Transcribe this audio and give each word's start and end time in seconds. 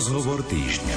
Rozhovor 0.00 0.40
týždňa. 0.48 0.96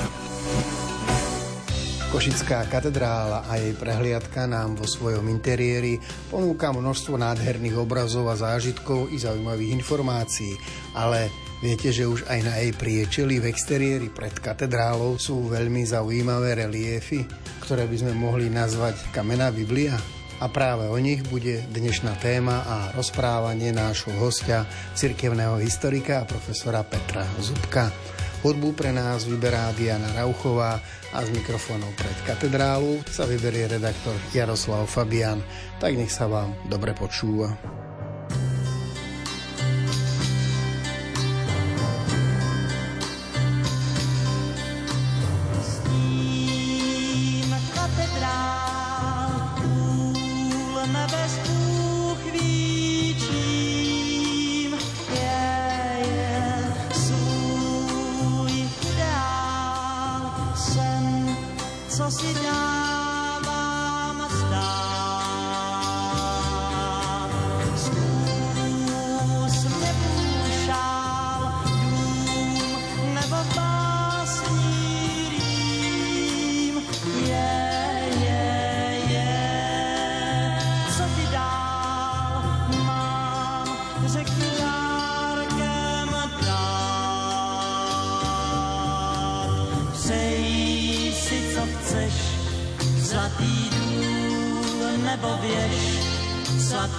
Košická 2.07 2.63
katedrála 2.71 3.43
a 3.51 3.59
jej 3.59 3.75
prehliadka 3.75 4.47
nám 4.47 4.79
vo 4.79 4.87
svojom 4.87 5.27
interiéri 5.27 5.99
ponúka 6.31 6.71
množstvo 6.71 7.19
nádherných 7.19 7.83
obrazov 7.83 8.31
a 8.31 8.39
zážitkov 8.39 9.11
i 9.11 9.19
zaujímavých 9.19 9.75
informácií, 9.75 10.55
ale 10.95 11.27
viete, 11.59 11.91
že 11.91 12.07
už 12.07 12.31
aj 12.31 12.39
na 12.47 12.55
jej 12.63 12.71
priečeli 12.71 13.43
v 13.43 13.51
exteriéri 13.51 14.07
pred 14.07 14.39
katedrálou 14.39 15.19
sú 15.19 15.51
veľmi 15.51 15.83
zaujímavé 15.83 16.63
reliefy, 16.63 17.27
ktoré 17.59 17.83
by 17.91 18.07
sme 18.07 18.15
mohli 18.15 18.47
nazvať 18.47 19.11
kamená 19.11 19.51
Biblia? 19.51 19.99
A 20.39 20.47
práve 20.47 20.87
o 20.87 20.95
nich 20.95 21.19
bude 21.27 21.59
dnešná 21.75 22.23
téma 22.23 22.63
a 22.63 22.77
rozprávanie 22.95 23.75
nášho 23.75 24.15
hostia, 24.15 24.63
cirkevného 24.95 25.59
historika 25.59 26.23
a 26.23 26.27
profesora 26.27 26.87
Petra 26.87 27.27
Zubka. 27.43 27.91
Hudbu 28.43 28.75
pre 28.75 28.91
nás 28.91 29.23
vyberá 29.23 29.71
Diana 29.71 30.11
Rauchová 30.19 30.75
a 31.15 31.19
z 31.23 31.31
mikrofónov 31.31 31.95
pred 31.95 32.17
katedrálu 32.27 32.99
sa 33.07 33.23
vyberie 33.23 33.71
redaktor 33.71 34.11
Jaroslav 34.35 34.83
Fabian. 34.83 35.39
Tak 35.79 35.95
nech 35.95 36.11
sa 36.11 36.27
vám 36.27 36.51
dobre 36.67 36.91
počúva. 36.91 37.55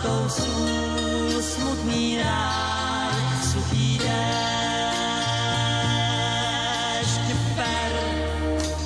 cestou 0.05 0.29
snů, 0.29 1.43
smutný 1.43 2.19
ráj, 2.23 3.17
suchý 3.53 3.99
déšť. 3.99 4.15
Per, 7.57 7.93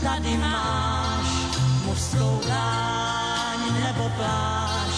tady 0.02 0.36
máš 0.36 1.26
mužskou 1.84 2.40
dáň 2.48 3.58
nebo 3.84 4.10
pláž, 4.16 4.94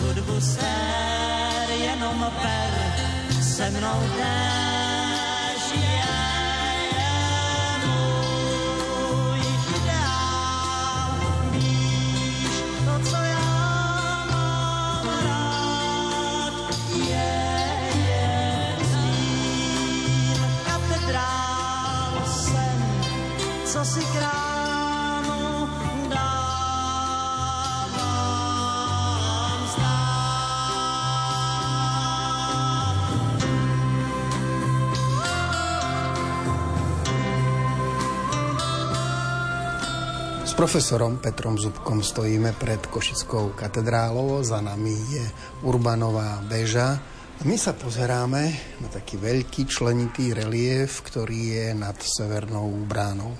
hudbu 0.00 0.40
ser, 0.40 1.70
jenom 1.70 2.26
per, 2.42 2.70
se 3.42 3.70
mnou 3.70 4.00
déšť. 4.16 4.59
Profesorom 40.60 41.16
Petrom 41.16 41.56
Zubkom 41.56 42.04
stojíme 42.04 42.52
pred 42.52 42.84
Košickou 42.84 43.56
katedrálou, 43.56 44.44
za 44.44 44.60
nami 44.60 44.92
je 44.92 45.24
Urbanová 45.64 46.36
beža. 46.44 47.00
My 47.48 47.56
sa 47.56 47.72
pozeráme 47.72 48.52
na 48.84 48.92
taký 48.92 49.16
veľký 49.16 49.64
členitý 49.64 50.36
relief, 50.36 51.00
ktorý 51.00 51.56
je 51.56 51.66
nad 51.72 51.96
severnou 51.96 52.68
bránou. 52.84 53.32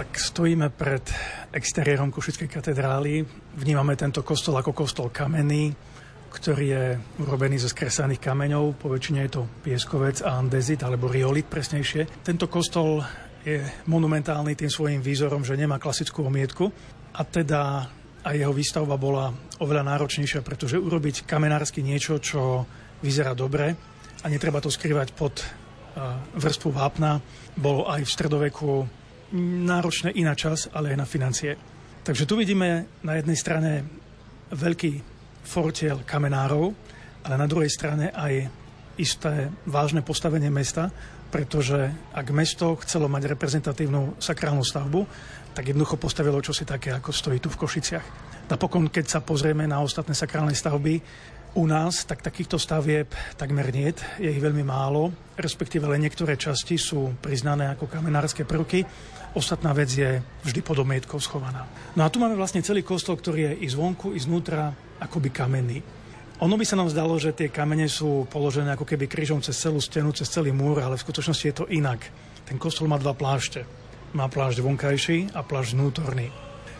Tak 0.00 0.08
stojíme 0.16 0.72
pred 0.72 1.04
exteriérom 1.52 2.08
Košickej 2.08 2.48
katedrály. 2.48 3.28
Vnímame 3.52 3.92
tento 4.00 4.24
kostol 4.24 4.56
ako 4.56 4.72
kostol 4.72 5.12
kamenný, 5.12 5.76
ktorý 6.32 6.64
je 6.64 6.84
urobený 7.28 7.60
zo 7.60 7.68
skresaných 7.68 8.24
kameňov. 8.24 8.80
Po 8.80 8.88
väčšine 8.88 9.20
je 9.28 9.36
to 9.36 9.42
pieskovec 9.60 10.24
a 10.24 10.40
andezit, 10.40 10.80
alebo 10.80 11.12
riolit 11.12 11.44
presnejšie. 11.44 12.24
Tento 12.24 12.48
kostol 12.48 13.04
je 13.48 13.64
monumentálny 13.88 14.52
tým 14.52 14.68
svojim 14.68 15.00
výzorom, 15.00 15.40
že 15.40 15.56
nemá 15.56 15.80
klasickú 15.80 16.28
omietku 16.28 16.68
a 17.16 17.24
teda 17.24 17.88
aj 18.28 18.34
jeho 18.36 18.52
výstavba 18.52 19.00
bola 19.00 19.32
oveľa 19.64 19.96
náročnejšia, 19.96 20.44
pretože 20.44 20.76
urobiť 20.76 21.24
kamenársky 21.24 21.80
niečo, 21.80 22.20
čo 22.20 22.68
vyzerá 23.00 23.32
dobre 23.32 23.72
a 24.20 24.26
netreba 24.28 24.60
to 24.60 24.68
skrývať 24.68 25.16
pod 25.16 25.40
vrstvu 26.36 26.70
vápna, 26.70 27.18
bolo 27.58 27.88
aj 27.90 28.06
v 28.06 28.14
stredoveku 28.14 28.70
náročné 29.66 30.14
i 30.14 30.22
na 30.22 30.36
čas, 30.38 30.70
ale 30.70 30.94
aj 30.94 30.98
na 30.98 31.06
financie. 31.08 31.52
Takže 32.06 32.24
tu 32.28 32.38
vidíme 32.38 33.00
na 33.02 33.18
jednej 33.18 33.34
strane 33.34 33.84
veľký 34.54 34.92
fortiel 35.44 36.06
kamenárov, 36.06 36.72
ale 37.26 37.34
na 37.34 37.50
druhej 37.50 37.68
strane 37.68 38.14
aj 38.14 38.48
isté 38.98 39.52
vážne 39.68 40.02
postavenie 40.02 40.48
mesta, 40.48 40.90
pretože 41.28 41.92
ak 42.16 42.26
mesto 42.32 42.76
chcelo 42.80 43.08
mať 43.08 43.36
reprezentatívnu 43.36 44.16
sakrálnu 44.16 44.64
stavbu, 44.64 45.04
tak 45.52 45.74
jednoducho 45.74 45.98
postavilo 46.00 46.40
čosi 46.40 46.64
také, 46.64 46.94
ako 46.94 47.10
stojí 47.10 47.42
tu 47.42 47.50
v 47.52 47.60
Košiciach. 47.60 48.06
Napokon, 48.48 48.88
keď 48.88 49.18
sa 49.18 49.20
pozrieme 49.20 49.68
na 49.68 49.82
ostatné 49.84 50.16
sakrálne 50.16 50.56
stavby 50.56 51.02
u 51.58 51.64
nás, 51.66 52.04
tak 52.04 52.22
takýchto 52.22 52.56
stavieb 52.60 53.10
takmer 53.34 53.68
nie, 53.74 53.90
je 54.20 54.30
ich 54.30 54.40
veľmi 54.40 54.62
málo, 54.62 55.10
respektíve 55.36 55.88
len 55.90 56.04
niektoré 56.04 56.38
časti 56.38 56.78
sú 56.78 57.16
priznané 57.18 57.72
ako 57.74 57.90
kamenárske 57.90 58.46
prvky, 58.46 58.86
ostatná 59.34 59.74
vec 59.74 59.90
je 59.90 60.22
vždy 60.46 60.60
pod 60.62 60.78
omietkou 60.80 61.18
schovaná. 61.20 61.66
No 61.98 62.06
a 62.06 62.12
tu 62.12 62.22
máme 62.22 62.38
vlastne 62.38 62.64
celý 62.64 62.86
kostol, 62.86 63.18
ktorý 63.18 63.52
je 63.52 63.52
i 63.64 63.68
zvonku, 63.68 64.14
i 64.14 64.20
znútra 64.20 64.70
akoby 65.02 65.28
kamenný. 65.34 65.97
Ono 66.38 66.54
by 66.54 66.62
sa 66.62 66.78
nám 66.78 66.86
zdalo, 66.86 67.18
že 67.18 67.34
tie 67.34 67.50
kamene 67.50 67.90
sú 67.90 68.22
položené 68.30 68.70
ako 68.78 68.86
keby 68.86 69.10
krížom 69.10 69.42
cez 69.42 69.58
celú 69.58 69.82
stenu, 69.82 70.14
cez 70.14 70.30
celý 70.30 70.54
múr, 70.54 70.78
ale 70.78 70.94
v 70.94 71.02
skutočnosti 71.02 71.44
je 71.50 71.56
to 71.58 71.66
inak. 71.66 71.98
Ten 72.46 72.62
kostol 72.62 72.86
má 72.86 72.94
dva 72.94 73.10
plášte. 73.10 73.66
Má 74.14 74.30
plášť 74.30 74.62
vonkajší 74.62 75.34
a 75.34 75.42
plášť 75.42 75.74
vnútorný. 75.74 76.30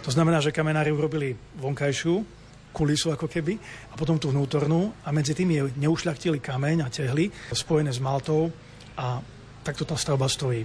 To 0.06 0.14
znamená, 0.14 0.38
že 0.38 0.54
kamenári 0.54 0.94
urobili 0.94 1.34
vonkajšiu, 1.58 2.22
kulisu 2.70 3.10
ako 3.10 3.26
keby, 3.26 3.58
a 3.90 3.98
potom 3.98 4.14
tú 4.14 4.30
vnútornú 4.30 4.94
a 5.02 5.10
medzi 5.10 5.34
tým 5.34 5.50
je 5.50 5.62
neušľachtili 5.74 6.38
kameň 6.38 6.86
a 6.86 6.88
tehly 6.94 7.26
spojené 7.50 7.90
s 7.90 7.98
maltou 7.98 8.54
a 8.94 9.18
takto 9.66 9.82
tá 9.82 9.98
stavba 9.98 10.30
stojí. 10.30 10.62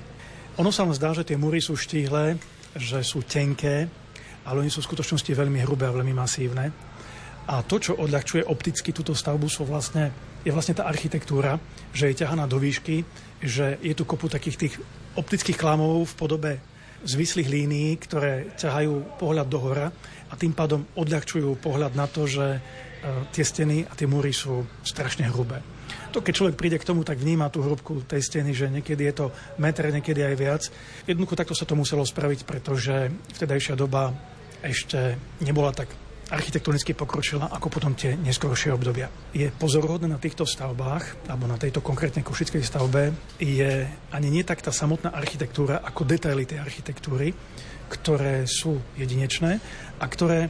Ono 0.62 0.69
sa 0.69 0.86
vám 0.86 0.94
zdá, 0.94 1.18
že 1.18 1.25
tie 1.25 1.34
múry 1.34 1.66
sú 1.66 1.74
štíhle, 1.74 2.38
že 2.78 3.01
sú 3.01 3.25
tenké, 3.25 3.89
ale 4.46 4.62
oni 4.62 4.69
sú 4.69 4.86
v 4.86 4.94
skutočnosti 4.94 5.34
veľmi 5.34 5.66
hrubé 5.66 5.89
a 5.89 5.96
veľmi 5.98 6.13
masívne. 6.13 6.93
A 7.44 7.60
to, 7.63 7.75
čo 7.75 8.00
odľahčuje 8.00 8.48
opticky 8.48 8.95
túto 8.95 9.12
stavbu, 9.12 9.51
sú 9.51 9.68
vlastne, 9.68 10.16
je 10.48 10.51
vlastne 10.56 10.80
tá 10.80 10.88
architektúra, 10.88 11.60
že 11.92 12.12
je 12.12 12.24
ťahaná 12.24 12.48
do 12.48 12.56
výšky, 12.56 13.04
že 13.44 13.75
je 13.84 13.94
tu 13.95 14.07
kopu 14.07 14.31
takých 14.31 14.57
tých 14.57 14.75
optických 15.19 15.60
klamov 15.60 16.07
v 16.07 16.18
podobe 16.18 16.51
zvislých 17.04 17.51
línií, 17.51 18.00
ktoré 18.00 18.56
ťahajú 18.56 19.19
pohľad 19.19 19.48
do 19.51 19.60
hora 19.60 19.92
a 20.31 20.34
tým 20.40 20.56
pádom 20.56 20.88
odľahčujú 20.95 21.60
pohľad 21.60 22.00
na 22.00 22.07
to, 22.07 22.24
že 22.24 22.57
e, 22.57 22.60
tie 23.36 23.44
steny 23.44 23.84
a 23.84 23.94
tie 23.94 24.07
múry 24.07 24.31
sú 24.31 24.63
strašne 24.88 25.28
hrubé. 25.28 25.60
To, 26.16 26.24
keď 26.24 26.34
človek 26.34 26.56
príde 26.56 26.78
k 26.80 26.88
tomu, 26.88 27.04
tak 27.04 27.19
vníma 27.19 27.51
tú 27.51 27.60
hrubku 27.60 28.07
tej 28.07 28.24
steny, 28.24 28.56
že 28.56 28.72
niekedy 28.72 29.04
je 29.12 29.16
to 29.19 29.25
meter, 29.60 29.92
niekedy 29.92 30.24
aj 30.24 30.36
viac. 30.39 30.63
Jednoducho 31.04 31.36
takto 31.36 31.54
sa 31.54 31.68
to 31.68 31.75
muselo 31.75 32.07
spraviť, 32.07 32.48
pretože 32.48 33.12
vtedajšia 33.36 33.75
doba 33.75 34.16
ešte 34.63 35.19
nebola 35.44 35.75
tak 35.75 35.92
architektonicky 36.34 36.98
pokročila 36.98 37.54
ako 37.54 37.70
potom 37.70 37.94
tie 37.94 38.18
neskoršie 38.18 38.74
obdobia. 38.74 39.14
Je 39.38 39.54
pozoruhodné 39.54 40.10
na 40.10 40.18
týchto 40.18 40.50
stavbách, 40.50 41.30
alebo 41.30 41.46
na 41.46 41.62
tejto 41.62 41.86
konkrétnej 41.86 42.26
košickej 42.26 42.64
stavbe, 42.66 43.14
je 43.38 43.86
ani 44.10 44.28
nie 44.34 44.42
tak 44.42 44.66
tá 44.66 44.74
samotná 44.74 45.14
architektúra, 45.14 45.86
ako 45.86 46.10
detaily 46.10 46.50
tej 46.50 46.58
architektúry, 46.66 47.30
ktoré 47.94 48.50
sú 48.50 48.82
jedinečné 48.98 49.62
a 50.02 50.06
ktoré 50.10 50.50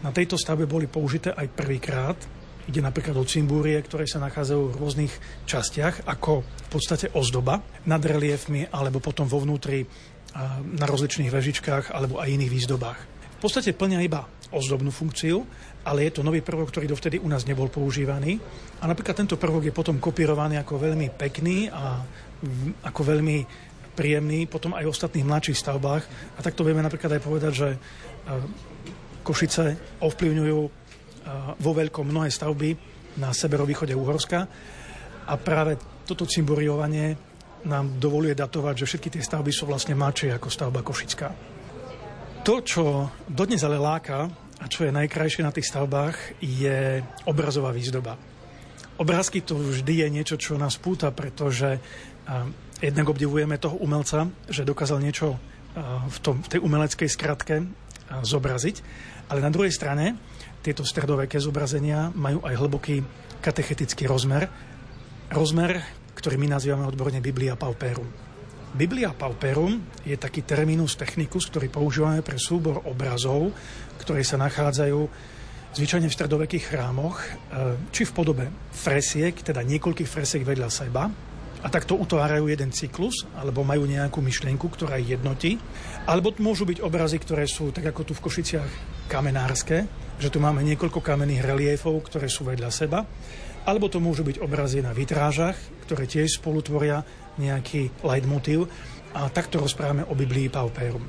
na 0.00 0.10
tejto 0.16 0.40
stavbe 0.40 0.64
boli 0.64 0.88
použité 0.88 1.36
aj 1.36 1.52
prvýkrát. 1.52 2.16
Ide 2.64 2.80
napríklad 2.80 3.20
o 3.20 3.28
cimbúrie, 3.28 3.76
ktoré 3.84 4.08
sa 4.08 4.24
nachádzajú 4.24 4.72
v 4.72 4.78
rôznych 4.80 5.12
častiach, 5.44 6.08
ako 6.08 6.40
v 6.40 6.68
podstate 6.72 7.12
ozdoba 7.12 7.60
nad 7.84 8.00
reliefmi, 8.00 8.64
alebo 8.72 9.04
potom 9.04 9.28
vo 9.28 9.44
vnútri 9.44 9.84
e, 9.84 9.86
na 10.80 10.88
rozličných 10.88 11.28
vežičkách 11.28 11.92
alebo 11.92 12.16
aj 12.24 12.32
iných 12.32 12.54
výzdobách. 12.56 13.00
V 13.44 13.52
podstate 13.52 13.76
plnia 13.76 14.00
iba 14.00 14.24
ozdobnú 14.54 14.94
funkciu, 14.94 15.42
ale 15.84 16.08
je 16.08 16.18
to 16.18 16.26
nový 16.26 16.40
prvok, 16.40 16.70
ktorý 16.70 16.88
dovtedy 16.88 17.20
u 17.20 17.28
nás 17.28 17.44
nebol 17.44 17.68
používaný. 17.68 18.38
A 18.80 18.88
napríklad 18.88 19.18
tento 19.18 19.36
prvok 19.36 19.68
je 19.68 19.74
potom 19.74 20.00
kopírovaný 20.00 20.56
ako 20.62 20.80
veľmi 20.80 21.12
pekný 21.12 21.68
a 21.68 22.00
ako 22.86 23.00
veľmi 23.02 23.36
príjemný 23.94 24.50
potom 24.50 24.74
aj 24.74 24.84
v 24.84 24.92
ostatných 24.92 25.28
mladších 25.28 25.60
stavbách. 25.60 26.04
A 26.36 26.40
takto 26.42 26.66
vieme 26.66 26.82
napríklad 26.82 27.14
aj 27.14 27.22
povedať, 27.22 27.52
že 27.54 27.68
e, 27.74 27.78
Košice 29.22 29.98
ovplyvňujú 30.02 30.60
e, 30.66 30.70
vo 31.62 31.72
veľkom 31.72 32.10
mnohé 32.10 32.28
stavby 32.28 32.74
na 33.22 33.30
severovýchode 33.30 33.94
Uhorska 33.94 34.40
a 35.24 35.34
práve 35.38 35.78
toto 36.04 36.26
cimburiovanie 36.26 37.16
nám 37.64 37.96
dovoluje 37.96 38.36
datovať, 38.36 38.84
že 38.84 38.88
všetky 38.92 39.08
tie 39.14 39.22
stavby 39.24 39.48
sú 39.48 39.64
vlastne 39.64 39.96
mladšie 39.96 40.36
ako 40.36 40.48
stavba 40.52 40.84
Košická. 40.84 41.32
To, 42.44 42.60
čo 42.60 43.08
dodnes 43.24 43.64
ale 43.64 43.80
láka 43.80 44.28
a 44.62 44.64
čo 44.70 44.86
je 44.86 44.94
najkrajšie 44.94 45.42
na 45.42 45.50
tých 45.50 45.66
stavbách, 45.66 46.38
je 46.38 47.02
obrazová 47.26 47.74
výzdoba. 47.74 48.14
Obrázky 48.94 49.42
to 49.42 49.58
vždy 49.58 50.06
je 50.06 50.08
niečo, 50.08 50.36
čo 50.38 50.54
nás 50.54 50.78
púta, 50.78 51.10
pretože 51.10 51.82
jednak 52.78 53.06
obdivujeme 53.10 53.58
toho 53.58 53.74
umelca, 53.82 54.30
že 54.46 54.62
dokázal 54.62 55.02
niečo 55.02 55.34
v, 56.06 56.18
tom, 56.22 56.38
v 56.38 56.48
tej 56.54 56.60
umeleckej 56.62 57.10
skratke 57.10 57.66
zobraziť, 58.22 58.76
ale 59.32 59.42
na 59.42 59.50
druhej 59.50 59.74
strane 59.74 60.14
tieto 60.62 60.86
stredoveké 60.86 61.42
zobrazenia 61.42 62.14
majú 62.14 62.46
aj 62.46 62.54
hlboký 62.54 63.02
katechetický 63.42 64.06
rozmer, 64.06 64.46
rozmer, 65.34 65.82
ktorý 66.14 66.38
my 66.38 66.54
nazývame 66.54 66.86
odborne 66.86 67.18
Biblia 67.18 67.58
Pauperum. 67.58 68.06
Biblia 68.74 69.14
Pauperum 69.14 70.02
je 70.02 70.18
taký 70.18 70.42
terminus 70.42 70.98
technicus, 70.98 71.46
ktorý 71.46 71.70
používame 71.70 72.26
pre 72.26 72.38
súbor 72.38 72.82
obrazov, 72.86 73.54
ktoré 74.04 74.20
sa 74.20 74.36
nachádzajú 74.36 75.00
zvyčajne 75.74 76.06
v 76.06 76.16
stredovekých 76.16 76.70
chrámoch, 76.70 77.18
e, 77.18 77.74
či 77.90 78.06
v 78.06 78.14
podobe 78.14 78.46
fresiek, 78.70 79.34
teda 79.34 79.64
niekoľkých 79.66 80.06
fresiek 80.06 80.46
vedľa 80.46 80.70
seba, 80.70 81.10
a 81.64 81.72
takto 81.72 81.96
utvárajú 81.96 82.52
jeden 82.52 82.68
cyklus, 82.76 83.24
alebo 83.32 83.64
majú 83.64 83.88
nejakú 83.88 84.20
myšlienku, 84.20 84.68
ktorá 84.68 85.00
ich 85.00 85.16
jednotí. 85.16 85.56
Alebo 86.04 86.36
môžu 86.36 86.68
byť 86.68 86.84
obrazy, 86.84 87.16
ktoré 87.16 87.48
sú, 87.48 87.72
tak 87.72 87.88
ako 87.88 88.04
tu 88.04 88.12
v 88.12 88.20
Košiciach, 88.20 88.70
kamenárske, 89.08 89.88
že 90.20 90.28
tu 90.28 90.44
máme 90.44 90.60
niekoľko 90.60 91.00
kamenných 91.00 91.40
reliefov, 91.40 92.04
ktoré 92.04 92.28
sú 92.28 92.44
vedľa 92.44 92.68
seba. 92.68 93.08
Alebo 93.64 93.88
to 93.88 93.96
môžu 93.96 94.28
byť 94.28 94.44
obrazy 94.44 94.84
na 94.84 94.92
vitrážach, 94.92 95.56
ktoré 95.88 96.04
tiež 96.04 96.36
spolutvoria 96.36 97.00
nejaký 97.40 98.04
leitmotiv 98.04 98.68
a 99.16 99.32
takto 99.32 99.56
rozprávame 99.56 100.04
o 100.04 100.12
Biblii 100.12 100.52
Pauperum. 100.52 101.08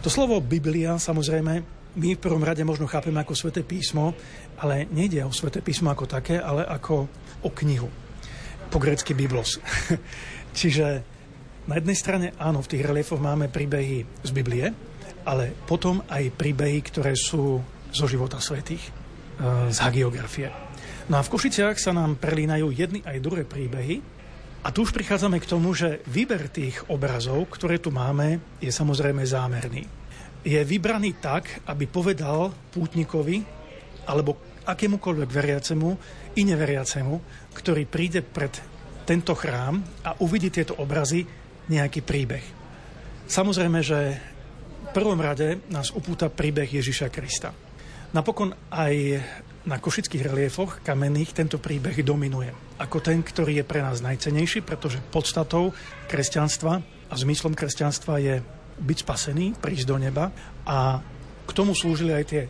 To 0.00 0.08
slovo 0.08 0.40
Biblia 0.40 0.96
samozrejme 0.96 1.79
my 1.96 2.14
v 2.14 2.22
prvom 2.22 2.42
rade 2.42 2.62
možno 2.62 2.86
chápeme 2.86 3.18
ako 3.22 3.34
sväté 3.34 3.66
písmo, 3.66 4.14
ale 4.60 4.86
nejde 4.90 5.24
o 5.26 5.32
sväté 5.34 5.58
písmo 5.64 5.90
ako 5.90 6.06
také, 6.06 6.38
ale 6.38 6.62
ako 6.62 7.10
o 7.42 7.50
knihu. 7.50 7.90
Po 8.70 8.78
grecky 8.78 9.16
Biblos. 9.16 9.58
Čiže 10.58 11.02
na 11.66 11.74
jednej 11.78 11.98
strane 11.98 12.26
áno, 12.38 12.62
v 12.62 12.70
tých 12.70 12.86
reliefoch 12.86 13.18
máme 13.18 13.50
príbehy 13.50 14.06
z 14.22 14.30
Biblie, 14.30 14.70
ale 15.26 15.52
potom 15.66 16.02
aj 16.06 16.32
príbehy, 16.34 16.78
ktoré 16.86 17.12
sú 17.18 17.60
zo 17.90 18.06
života 18.06 18.38
svetých, 18.38 18.82
e, 18.86 18.90
z 19.68 19.78
hagiografie. 19.82 20.48
No 21.10 21.18
a 21.18 21.26
v 21.26 21.30
Košiciach 21.34 21.76
sa 21.76 21.90
nám 21.90 22.16
prelínajú 22.22 22.70
jedny 22.70 23.02
aj 23.02 23.18
druhé 23.18 23.42
príbehy, 23.42 24.20
a 24.60 24.68
tu 24.68 24.84
už 24.84 24.92
prichádzame 24.92 25.40
k 25.40 25.48
tomu, 25.48 25.72
že 25.72 26.04
výber 26.04 26.52
tých 26.52 26.84
obrazov, 26.92 27.48
ktoré 27.48 27.80
tu 27.80 27.88
máme, 27.88 28.44
je 28.60 28.68
samozrejme 28.68 29.24
zámerný. 29.24 29.99
Je 30.40 30.60
vybraný 30.64 31.20
tak, 31.20 31.64
aby 31.68 31.84
povedal 31.84 32.48
pútnikovi 32.72 33.44
alebo 34.08 34.40
akémukoľvek 34.64 35.30
veriacemu 35.30 35.88
i 36.36 36.42
neveriacemu, 36.48 37.14
ktorý 37.52 37.84
príde 37.84 38.24
pred 38.24 38.52
tento 39.04 39.34
chrám 39.34 39.82
a 40.06 40.16
uvidí 40.22 40.48
tieto 40.48 40.78
obrazy 40.78 41.26
nejaký 41.68 42.00
príbeh. 42.06 42.44
Samozrejme, 43.26 43.78
že 43.82 43.98
v 44.90 44.90
prvom 44.94 45.18
rade 45.18 45.62
nás 45.70 45.92
upúta 45.94 46.30
príbeh 46.32 46.66
Ježiša 46.66 47.12
Krista. 47.12 47.54
Napokon 48.10 48.50
aj 48.74 48.94
na 49.70 49.76
košických 49.76 50.26
reliefoch 50.26 50.80
kamenných 50.82 51.36
tento 51.36 51.60
príbeh 51.60 52.00
dominuje. 52.00 52.50
Ako 52.80 52.98
ten, 53.04 53.20
ktorý 53.20 53.60
je 53.60 53.68
pre 53.68 53.84
nás 53.84 54.00
najcenejší, 54.00 54.64
pretože 54.64 55.04
podstatou 55.12 55.76
kresťanstva 56.08 56.80
a 57.06 57.14
zmyslom 57.14 57.52
kresťanstva 57.54 58.14
je 58.18 58.34
byť 58.80 58.98
spasený, 59.04 59.60
prísť 59.60 59.86
do 59.86 59.96
neba 60.00 60.32
a 60.64 61.00
k 61.46 61.50
tomu 61.52 61.76
slúžili 61.76 62.16
aj 62.16 62.24
tie 62.24 62.42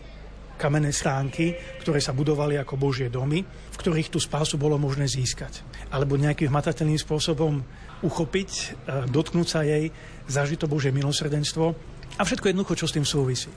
kamenné 0.61 0.93
stánky, 0.93 1.57
ktoré 1.81 2.05
sa 2.05 2.13
budovali 2.13 2.61
ako 2.61 2.77
Božie 2.77 3.09
domy, 3.09 3.41
v 3.43 3.77
ktorých 3.81 4.13
tú 4.13 4.21
spásu 4.21 4.61
bolo 4.61 4.77
možné 4.77 5.09
získať. 5.09 5.65
Alebo 5.89 6.21
nejakým 6.21 6.53
hmatateľným 6.53 7.01
spôsobom 7.01 7.65
uchopiť, 8.05 8.51
e, 8.53 8.65
dotknúť 9.09 9.49
sa 9.49 9.65
jej, 9.65 9.89
zažiť 10.29 10.61
to 10.61 10.69
Božie 10.69 10.93
milosrdenstvo 10.93 11.73
a 12.21 12.23
všetko 12.23 12.53
jednoducho, 12.53 12.77
čo 12.77 12.87
s 12.87 12.95
tým 12.95 13.09
súvisí. 13.09 13.49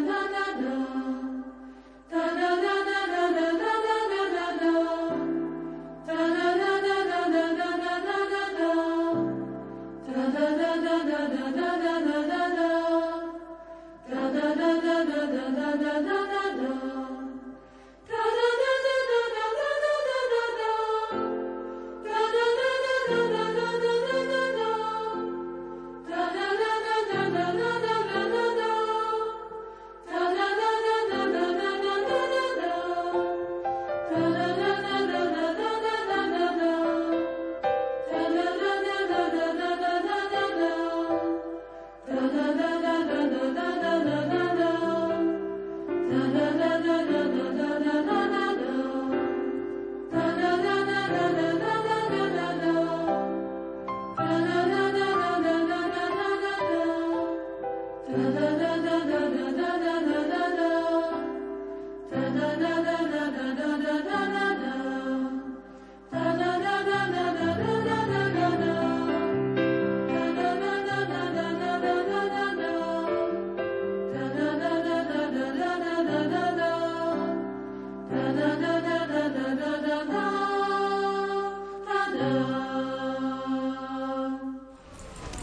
na 0.00 0.22
na 0.30 0.44
na. 0.60 1.07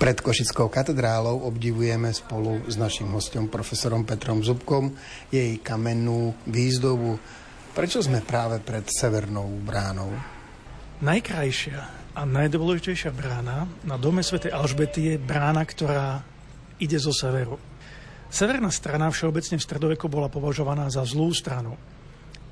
Pred 0.05 0.21
Košickou 0.21 0.69
katedrálou 0.69 1.50
obdivujeme 1.50 2.13
spolu 2.13 2.62
s 2.69 2.77
našim 2.77 3.09
hostom 3.09 3.50
profesorom 3.50 4.05
Petrom 4.05 4.45
Zubkom 4.45 4.93
jej 5.33 5.57
kamennú 5.57 6.29
výzdobu 6.45 7.17
Prečo 7.74 8.05
sme 8.05 8.21
práve 8.21 8.62
pred 8.62 8.85
severnou 8.85 9.50
bránou? 9.65 10.13
Najkrajšia 11.01 12.13
a 12.13 12.21
najdôležitejšia 12.21 13.09
brána 13.17 13.65
na 13.81 13.97
dome 13.97 14.21
svätej 14.21 14.53
Alžbety 14.53 15.01
je 15.09 15.15
brána, 15.17 15.65
ktorá 15.65 16.21
ide 16.77 17.01
zo 17.01 17.09
severu. 17.09 17.57
Severná 18.29 18.69
strana 18.69 19.09
všeobecne 19.09 19.57
v 19.57 19.65
stredoveku 19.65 20.05
bola 20.05 20.29
považovaná 20.29 20.85
za 20.93 21.01
zlú 21.01 21.33
stranu. 21.33 21.81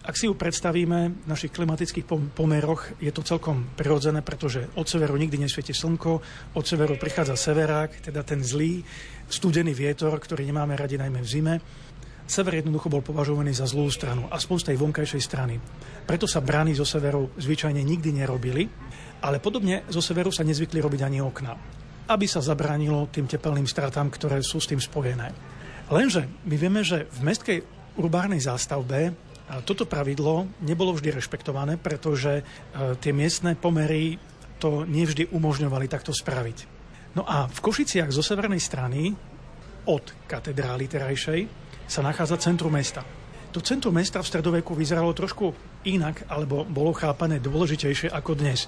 Ak 0.03 0.19
si 0.19 0.27
ju 0.27 0.35
predstavíme 0.35 1.23
v 1.23 1.27
našich 1.31 1.55
klimatických 1.55 2.03
pomeroch, 2.35 2.91
je 2.99 3.07
to 3.15 3.23
celkom 3.23 3.71
prirodzené, 3.79 4.19
pretože 4.19 4.67
od 4.75 4.83
severu 4.83 5.15
nikdy 5.15 5.39
nesvieti 5.39 5.71
slnko, 5.71 6.19
od 6.59 6.65
severu 6.67 6.99
prichádza 6.99 7.39
severák, 7.39 8.03
teda 8.03 8.19
ten 8.19 8.43
zlý, 8.43 8.83
studený 9.31 9.71
vietor, 9.71 10.11
ktorý 10.19 10.43
nemáme 10.43 10.75
radi 10.75 10.99
najmä 10.99 11.23
v 11.23 11.31
zime. 11.31 11.53
Sever 12.27 12.59
jednoducho 12.59 12.91
bol 12.91 12.99
považovaný 12.99 13.55
za 13.55 13.63
zlú 13.63 13.87
stranu, 13.87 14.27
aspoň 14.27 14.57
z 14.59 14.67
tej 14.71 14.77
vonkajšej 14.83 15.21
strany. 15.23 15.55
Preto 16.03 16.27
sa 16.27 16.43
brány 16.43 16.75
zo 16.75 16.83
severu 16.83 17.31
zvyčajne 17.39 17.79
nikdy 17.79 18.11
nerobili, 18.11 18.67
ale 19.23 19.39
podobne 19.39 19.87
zo 19.87 20.03
severu 20.03 20.35
sa 20.35 20.43
nezvykli 20.43 20.83
robiť 20.83 20.99
ani 20.99 21.23
okna, 21.23 21.55
aby 22.11 22.27
sa 22.27 22.43
zabránilo 22.43 23.07
tým 23.07 23.23
tepelným 23.23 23.67
stratám, 23.71 24.11
ktoré 24.11 24.43
sú 24.43 24.59
s 24.59 24.67
tým 24.67 24.83
spojené. 24.83 25.31
Lenže 25.87 26.27
my 26.43 26.55
vieme, 26.59 26.83
že 26.83 27.07
v 27.07 27.19
mestskej 27.23 27.59
urbárnej 27.95 28.43
zástavbe 28.43 29.15
toto 29.67 29.83
pravidlo 29.83 30.47
nebolo 30.63 30.95
vždy 30.95 31.19
rešpektované, 31.19 31.75
pretože 31.75 32.41
e, 32.41 32.43
tie 32.97 33.11
miestne 33.11 33.59
pomery 33.59 34.15
to 34.57 34.87
nevždy 34.87 35.27
umožňovali 35.35 35.91
takto 35.91 36.15
spraviť. 36.15 36.57
No 37.13 37.27
a 37.27 37.45
v 37.51 37.59
Košiciach 37.59 38.09
zo 38.09 38.23
severnej 38.23 38.63
strany 38.63 39.11
od 39.85 40.03
katedrály 40.25 40.87
terajšej 40.87 41.41
sa 41.85 41.99
nachádza 41.99 42.39
centrum 42.39 42.71
mesta. 42.71 43.03
To 43.53 43.61
centrum 43.61 43.93
mesta 43.93 44.23
v 44.23 44.29
stredoveku 44.31 44.73
vyzeralo 44.73 45.13
trošku 45.13 45.53
inak, 45.85 46.25
alebo 46.25 46.65
bolo 46.65 46.95
chápané 46.95 47.37
dôležitejšie 47.37 48.09
ako 48.09 48.33
dnes. 48.33 48.65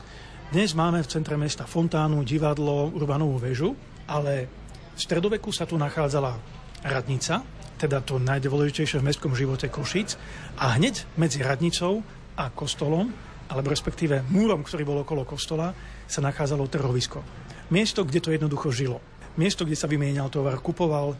Dnes 0.53 0.77
máme 0.77 1.01
v 1.01 1.09
centre 1.09 1.33
mesta 1.39 1.65
fontánu, 1.65 2.21
divadlo, 2.21 2.93
urbanovú 2.93 3.41
väžu, 3.41 3.73
ale 4.05 4.45
v 4.93 4.99
stredoveku 5.01 5.49
sa 5.49 5.65
tu 5.65 5.73
nachádzala 5.73 6.37
radnica, 6.85 7.41
teda 7.85 8.01
to 8.01 8.17
najdôležitejšie 8.17 8.97
v 8.97 9.05
mestskom 9.05 9.37
živote 9.37 9.69
Košic. 9.69 10.17
A 10.57 10.73
hneď 10.73 11.05
medzi 11.21 11.45
radnicou 11.45 12.01
a 12.33 12.49
kostolom, 12.49 13.13
alebo 13.45 13.69
respektíve 13.69 14.25
múrom, 14.33 14.65
ktorý 14.65 14.81
bol 14.81 14.97
okolo 15.05 15.21
kostola, 15.21 15.69
sa 16.09 16.25
nachádzalo 16.25 16.65
trhovisko. 16.65 17.21
Miesto, 17.69 18.01
kde 18.01 18.25
to 18.25 18.33
jednoducho 18.33 18.73
žilo. 18.73 18.97
Miesto, 19.37 19.69
kde 19.69 19.77
sa 19.77 19.85
vymienial 19.85 20.33
tovar, 20.33 20.57
kupoval. 20.57 21.13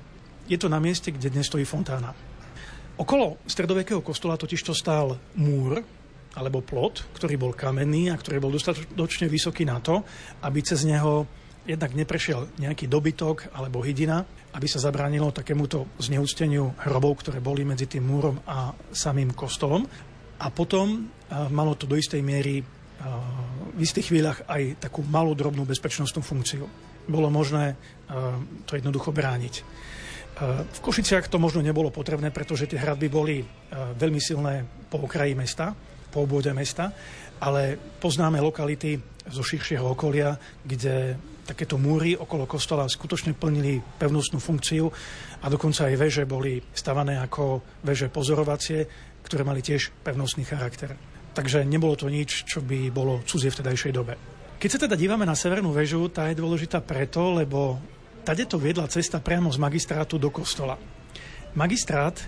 Je 0.50 0.58
to 0.58 0.66
na 0.66 0.82
mieste, 0.82 1.14
kde 1.14 1.30
dnes 1.30 1.46
stojí 1.46 1.70
fontána. 1.70 2.18
Okolo 2.98 3.38
stredovekého 3.46 4.02
kostola 4.02 4.34
totiž 4.34 4.66
to 4.66 4.74
stál 4.74 5.22
múr, 5.38 5.86
alebo 6.34 6.66
plot, 6.66 7.14
ktorý 7.14 7.38
bol 7.38 7.54
kamenný 7.54 8.10
a 8.10 8.18
ktorý 8.18 8.42
bol 8.42 8.52
dostatočne 8.52 9.30
vysoký 9.30 9.64
na 9.64 9.80
to, 9.80 10.02
aby 10.42 10.60
cez 10.66 10.82
neho 10.84 11.30
jednak 11.66 11.98
neprešiel 11.98 12.62
nejaký 12.62 12.86
dobytok 12.86 13.54
alebo 13.54 13.82
hydina, 13.82 14.24
aby 14.56 14.68
sa 14.72 14.80
zabránilo 14.80 15.36
takémuto 15.36 16.00
zneústeniu 16.00 16.72
hrobov, 16.88 17.20
ktoré 17.20 17.44
boli 17.44 17.68
medzi 17.68 17.92
tým 17.92 18.08
múrom 18.08 18.40
a 18.48 18.72
samým 18.96 19.36
kostolom. 19.36 19.84
A 20.40 20.48
potom 20.52 21.12
malo 21.52 21.76
to 21.76 21.84
do 21.84 22.00
istej 22.00 22.24
miery 22.24 22.64
v 23.76 23.80
istých 23.84 24.16
chvíľach 24.16 24.48
aj 24.48 24.80
takú 24.88 25.04
malú 25.04 25.36
drobnú 25.36 25.68
bezpečnostnú 25.68 26.24
funkciu. 26.24 26.64
Bolo 27.06 27.28
možné 27.28 27.76
to 28.64 28.80
jednoducho 28.80 29.12
brániť. 29.12 29.56
V 30.72 30.80
Košiciach 30.84 31.28
to 31.28 31.40
možno 31.40 31.64
nebolo 31.64 31.92
potrebné, 31.92 32.32
pretože 32.32 32.68
tie 32.68 32.80
hradby 32.80 33.08
boli 33.12 33.44
veľmi 33.72 34.20
silné 34.20 34.64
po 34.88 35.04
okraji 35.04 35.36
mesta, 35.36 35.76
po 36.12 36.24
obvode 36.24 36.52
mesta, 36.56 36.96
ale 37.42 37.78
poznáme 38.00 38.40
lokality 38.40 39.00
zo 39.26 39.42
širšieho 39.42 39.96
okolia, 39.98 40.38
kde 40.62 41.18
takéto 41.46 41.78
múry 41.78 42.18
okolo 42.18 42.50
kostola 42.50 42.90
skutočne 42.90 43.38
plnili 43.38 43.78
pevnostnú 44.02 44.42
funkciu 44.42 44.90
a 45.42 45.46
dokonca 45.46 45.86
aj 45.86 45.96
veže 45.96 46.24
boli 46.26 46.58
stavané 46.74 47.22
ako 47.22 47.62
veže 47.86 48.10
pozorovacie, 48.10 48.90
ktoré 49.22 49.46
mali 49.46 49.62
tiež 49.62 49.94
pevnostný 50.02 50.46
charakter. 50.46 50.98
Takže 51.38 51.62
nebolo 51.68 51.94
to 51.94 52.10
nič, 52.10 52.50
čo 52.50 52.66
by 52.66 52.90
bolo 52.90 53.22
cudzie 53.28 53.54
v 53.54 53.60
tedajšej 53.62 53.94
dobe. 53.94 54.14
Keď 54.58 54.70
sa 54.72 54.82
teda 54.88 54.96
dívame 54.98 55.28
na 55.28 55.38
severnú 55.38 55.70
väžu, 55.70 56.10
tá 56.10 56.32
je 56.32 56.40
dôležitá 56.40 56.82
preto, 56.82 57.36
lebo 57.36 57.78
tade 58.26 58.48
to 58.50 58.58
viedla 58.58 58.90
cesta 58.90 59.22
priamo 59.22 59.52
z 59.54 59.62
magistrátu 59.62 60.18
do 60.18 60.32
kostola. 60.34 60.80
Magistrát, 61.54 62.18
e, 62.18 62.26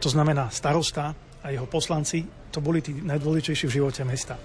to 0.00 0.08
znamená 0.10 0.50
starosta 0.50 1.14
a 1.42 1.54
jeho 1.54 1.66
poslanci, 1.70 2.24
to 2.48 2.58
boli 2.58 2.80
tí 2.80 2.96
najdôležitejší 2.96 3.64
v 3.68 3.76
živote 3.80 4.02
mesta. 4.02 4.38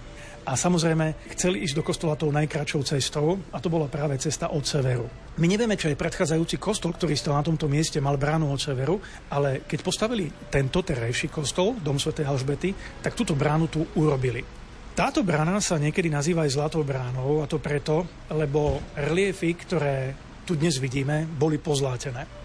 A 0.43 0.59
samozrejme, 0.59 1.31
chceli 1.31 1.63
ísť 1.63 1.79
do 1.79 1.87
kostola 1.87 2.19
tou 2.19 2.27
najkračšou 2.27 2.83
cestou 2.83 3.39
a 3.55 3.63
to 3.63 3.71
bola 3.71 3.87
práve 3.87 4.19
cesta 4.19 4.51
od 4.51 4.67
severu. 4.67 5.07
My 5.39 5.47
nevieme, 5.47 5.79
čo 5.79 5.87
je 5.87 5.95
predchádzajúci 5.95 6.59
kostol, 6.59 6.91
ktorý 6.91 7.15
stal 7.15 7.39
na 7.39 7.47
tomto 7.47 7.71
mieste, 7.71 8.03
mal 8.03 8.19
bránu 8.19 8.51
od 8.51 8.59
severu, 8.59 8.99
ale 9.31 9.63
keď 9.63 9.79
postavili 9.79 10.27
tento 10.51 10.83
terajší 10.83 11.31
kostol, 11.31 11.79
dom 11.79 11.95
Sv. 11.95 12.27
Alžbety, 12.27 12.75
tak 12.99 13.15
túto 13.15 13.39
bránu 13.39 13.71
tu 13.71 13.87
urobili. 13.95 14.43
Táto 14.93 15.23
brána 15.23 15.63
sa 15.63 15.79
niekedy 15.79 16.11
nazýva 16.11 16.43
aj 16.45 16.53
Zlatou 16.53 16.83
bránou 16.83 17.39
a 17.41 17.47
to 17.47 17.57
preto, 17.63 18.05
lebo 18.29 18.83
reliefy, 18.99 19.55
ktoré 19.55 20.13
tu 20.43 20.59
dnes 20.59 20.75
vidíme, 20.75 21.23
boli 21.23 21.55
pozlátené. 21.55 22.42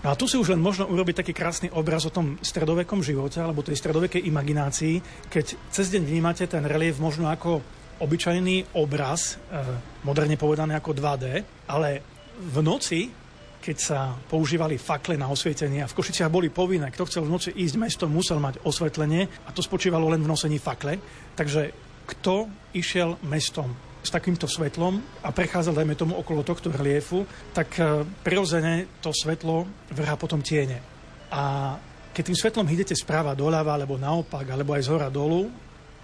No 0.00 0.08
a 0.08 0.16
tu 0.16 0.24
si 0.24 0.40
už 0.40 0.56
len 0.56 0.64
možno 0.64 0.88
urobiť 0.88 1.20
taký 1.20 1.36
krásny 1.36 1.68
obraz 1.76 2.08
o 2.08 2.14
tom 2.14 2.40
stredovekom 2.40 3.04
živote 3.04 3.36
alebo 3.36 3.60
tej 3.60 3.76
stredovekej 3.76 4.24
imaginácii, 4.32 5.28
keď 5.28 5.60
cez 5.68 5.92
deň 5.92 6.08
vnímate 6.08 6.48
ten 6.48 6.64
relief 6.64 6.96
možno 6.96 7.28
ako 7.28 7.60
obyčajný 8.00 8.80
obraz, 8.80 9.36
e, 9.36 9.60
moderne 10.08 10.40
povedané 10.40 10.72
ako 10.80 10.96
2D, 10.96 11.24
ale 11.68 12.00
v 12.32 12.56
noci, 12.64 13.12
keď 13.60 13.76
sa 13.76 14.16
používali 14.16 14.80
fakle 14.80 15.20
na 15.20 15.28
osvietenie 15.28 15.84
a 15.84 15.90
v 15.92 15.96
Košiciach 16.00 16.32
boli 16.32 16.48
povinné, 16.48 16.88
kto 16.88 17.04
chcel 17.04 17.28
v 17.28 17.36
noci 17.36 17.52
ísť 17.52 17.76
mestom, 17.76 18.08
musel 18.08 18.40
mať 18.40 18.64
osvetlenie 18.64 19.28
a 19.44 19.52
to 19.52 19.60
spočívalo 19.60 20.08
len 20.08 20.24
v 20.24 20.32
nosení 20.32 20.56
fakle. 20.56 20.96
Takže 21.36 21.76
kto 22.08 22.48
išiel 22.72 23.20
mestom 23.28 23.89
s 24.00 24.10
takýmto 24.10 24.48
svetlom 24.48 25.00
a 25.20 25.28
prechádzal, 25.28 25.76
dajme 25.76 25.94
tomu, 25.94 26.16
okolo 26.16 26.40
tohto 26.40 26.72
reliefu, 26.72 27.28
tak 27.52 27.76
e, 27.76 28.04
prirodzene 28.24 29.00
to 29.04 29.12
svetlo 29.12 29.68
vrhá 29.92 30.16
potom 30.16 30.40
tiene. 30.40 30.80
A 31.30 31.76
keď 32.10 32.22
tým 32.26 32.38
svetlom 32.38 32.66
idete 32.66 32.96
správa 32.96 33.36
doľava, 33.36 33.76
alebo 33.76 34.00
naopak, 34.00 34.48
alebo 34.48 34.74
aj 34.74 34.82
z 34.82 34.90
hora 34.90 35.08
dolu, 35.12 35.46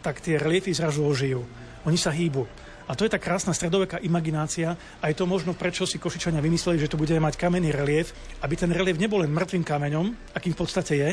tak 0.04 0.22
tie 0.22 0.38
reliefy 0.38 0.70
zrazu 0.70 1.02
ožijú. 1.02 1.42
Oni 1.82 1.98
sa 1.98 2.14
hýbu. 2.14 2.46
A 2.86 2.94
to 2.94 3.02
je 3.02 3.10
tá 3.10 3.18
krásna 3.18 3.50
stredoveká 3.50 3.98
imaginácia 3.98 4.78
a 5.02 5.10
je 5.10 5.18
to 5.18 5.26
možno, 5.26 5.58
prečo 5.58 5.82
si 5.82 5.98
Košičania 5.98 6.38
vymysleli, 6.38 6.78
že 6.78 6.86
to 6.86 7.00
bude 7.00 7.10
mať 7.18 7.34
kamenný 7.34 7.74
relief, 7.74 8.14
aby 8.46 8.54
ten 8.54 8.70
relief 8.70 8.94
nebol 8.94 9.26
len 9.26 9.34
mŕtvým 9.34 9.66
kameňom, 9.66 10.06
akým 10.38 10.54
v 10.54 10.60
podstate 10.62 10.94
je, 10.94 11.10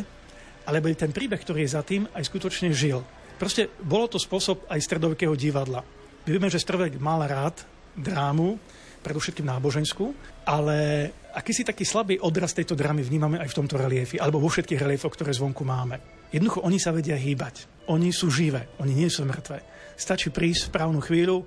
ale 0.69 0.75
aby 0.77 0.93
ten 0.93 1.09
príbeh, 1.09 1.41
ktorý 1.41 1.65
je 1.65 1.73
za 1.73 1.81
tým, 1.81 2.05
aj 2.13 2.29
skutočne 2.29 2.69
žil. 2.69 3.01
Proste 3.41 3.73
bolo 3.81 4.05
to 4.05 4.21
spôsob 4.21 4.69
aj 4.69 4.85
stredovekého 4.85 5.33
divadla. 5.33 5.81
Vieme, 6.23 6.47
že 6.47 6.63
Strvek 6.63 7.03
mal 7.03 7.19
rád 7.27 7.67
drámu, 7.99 8.55
predovšetkým 9.03 9.43
náboženskú, 9.43 10.15
ale 10.47 11.11
akýsi 11.35 11.67
taký 11.67 11.83
slabý 11.83 12.15
odraz 12.23 12.55
tejto 12.55 12.79
drámy 12.79 13.03
vnímame 13.03 13.35
aj 13.43 13.51
v 13.51 13.57
tomto 13.59 13.75
reliefi, 13.75 14.15
alebo 14.15 14.39
vo 14.39 14.47
všetkých 14.47 14.79
reliefoch, 14.79 15.11
ktoré 15.11 15.35
zvonku 15.35 15.67
máme. 15.67 15.99
Jednoducho 16.31 16.63
oni 16.63 16.79
sa 16.79 16.95
vedia 16.95 17.19
hýbať. 17.19 17.67
Oni 17.91 18.15
sú 18.15 18.31
živé, 18.31 18.71
oni 18.79 18.95
nie 18.95 19.11
sú 19.11 19.27
mŕtve. 19.27 19.59
Stačí 19.99 20.31
prísť 20.31 20.65
v 20.65 20.71
správnu 20.71 21.03
chvíľu 21.03 21.43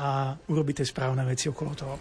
a 0.00 0.32
urobiť 0.48 0.80
tie 0.80 0.86
správne 0.88 1.28
veci 1.28 1.52
okolo 1.52 1.72
toho. 1.76 1.94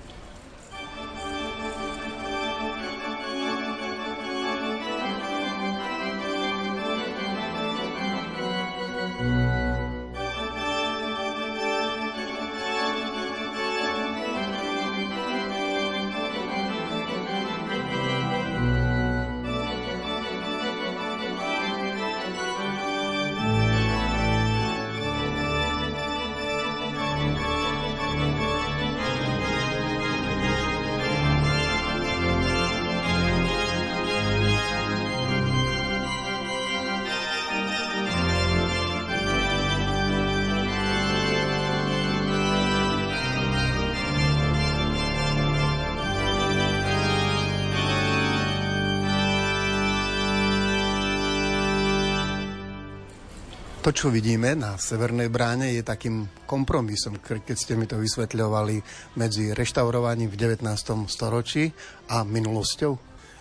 To, 53.88 53.96
čo 53.96 54.12
vidíme 54.12 54.52
na 54.52 54.76
severnej 54.76 55.32
bráne, 55.32 55.72
je 55.72 55.80
takým 55.80 56.28
kompromisom, 56.44 57.24
keď 57.24 57.56
ste 57.56 57.80
mi 57.80 57.88
to 57.88 57.96
vysvetľovali, 57.96 58.84
medzi 59.16 59.56
reštaurovaním 59.56 60.28
v 60.28 60.60
19. 60.60 61.08
storočí 61.08 61.72
a 62.12 62.28
minulosťou. 62.28 62.92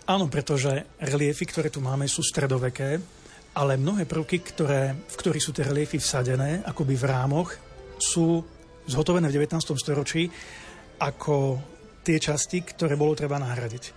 Áno, 0.06 0.30
pretože 0.30 0.86
reliefy, 1.02 1.50
ktoré 1.50 1.66
tu 1.66 1.82
máme, 1.82 2.06
sú 2.06 2.22
stredoveké, 2.22 3.02
ale 3.58 3.74
mnohé 3.74 4.06
prvky, 4.06 4.46
ktoré, 4.46 4.94
v 4.94 5.16
ktorých 5.18 5.42
sú 5.42 5.50
tie 5.50 5.66
reliefy 5.66 5.98
vsadené, 5.98 6.62
akoby 6.62 6.94
v 6.94 7.08
rámoch, 7.10 7.50
sú 7.98 8.38
zhotovené 8.86 9.26
v 9.26 9.42
19. 9.42 9.50
storočí 9.74 10.30
ako 11.02 11.58
tie 12.06 12.22
časti, 12.22 12.62
ktoré 12.62 12.94
bolo 12.94 13.18
treba 13.18 13.42
nahradiť. 13.42 13.90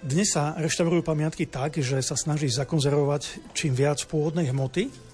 Dnes 0.00 0.32
sa 0.32 0.56
reštaurujú 0.56 1.04
pamiatky 1.04 1.52
tak, 1.52 1.76
že 1.84 2.00
sa 2.00 2.16
snaží 2.16 2.48
zakonzervovať 2.48 3.52
čím 3.52 3.76
viac 3.76 4.00
pôvodnej 4.08 4.48
hmoty 4.48 5.04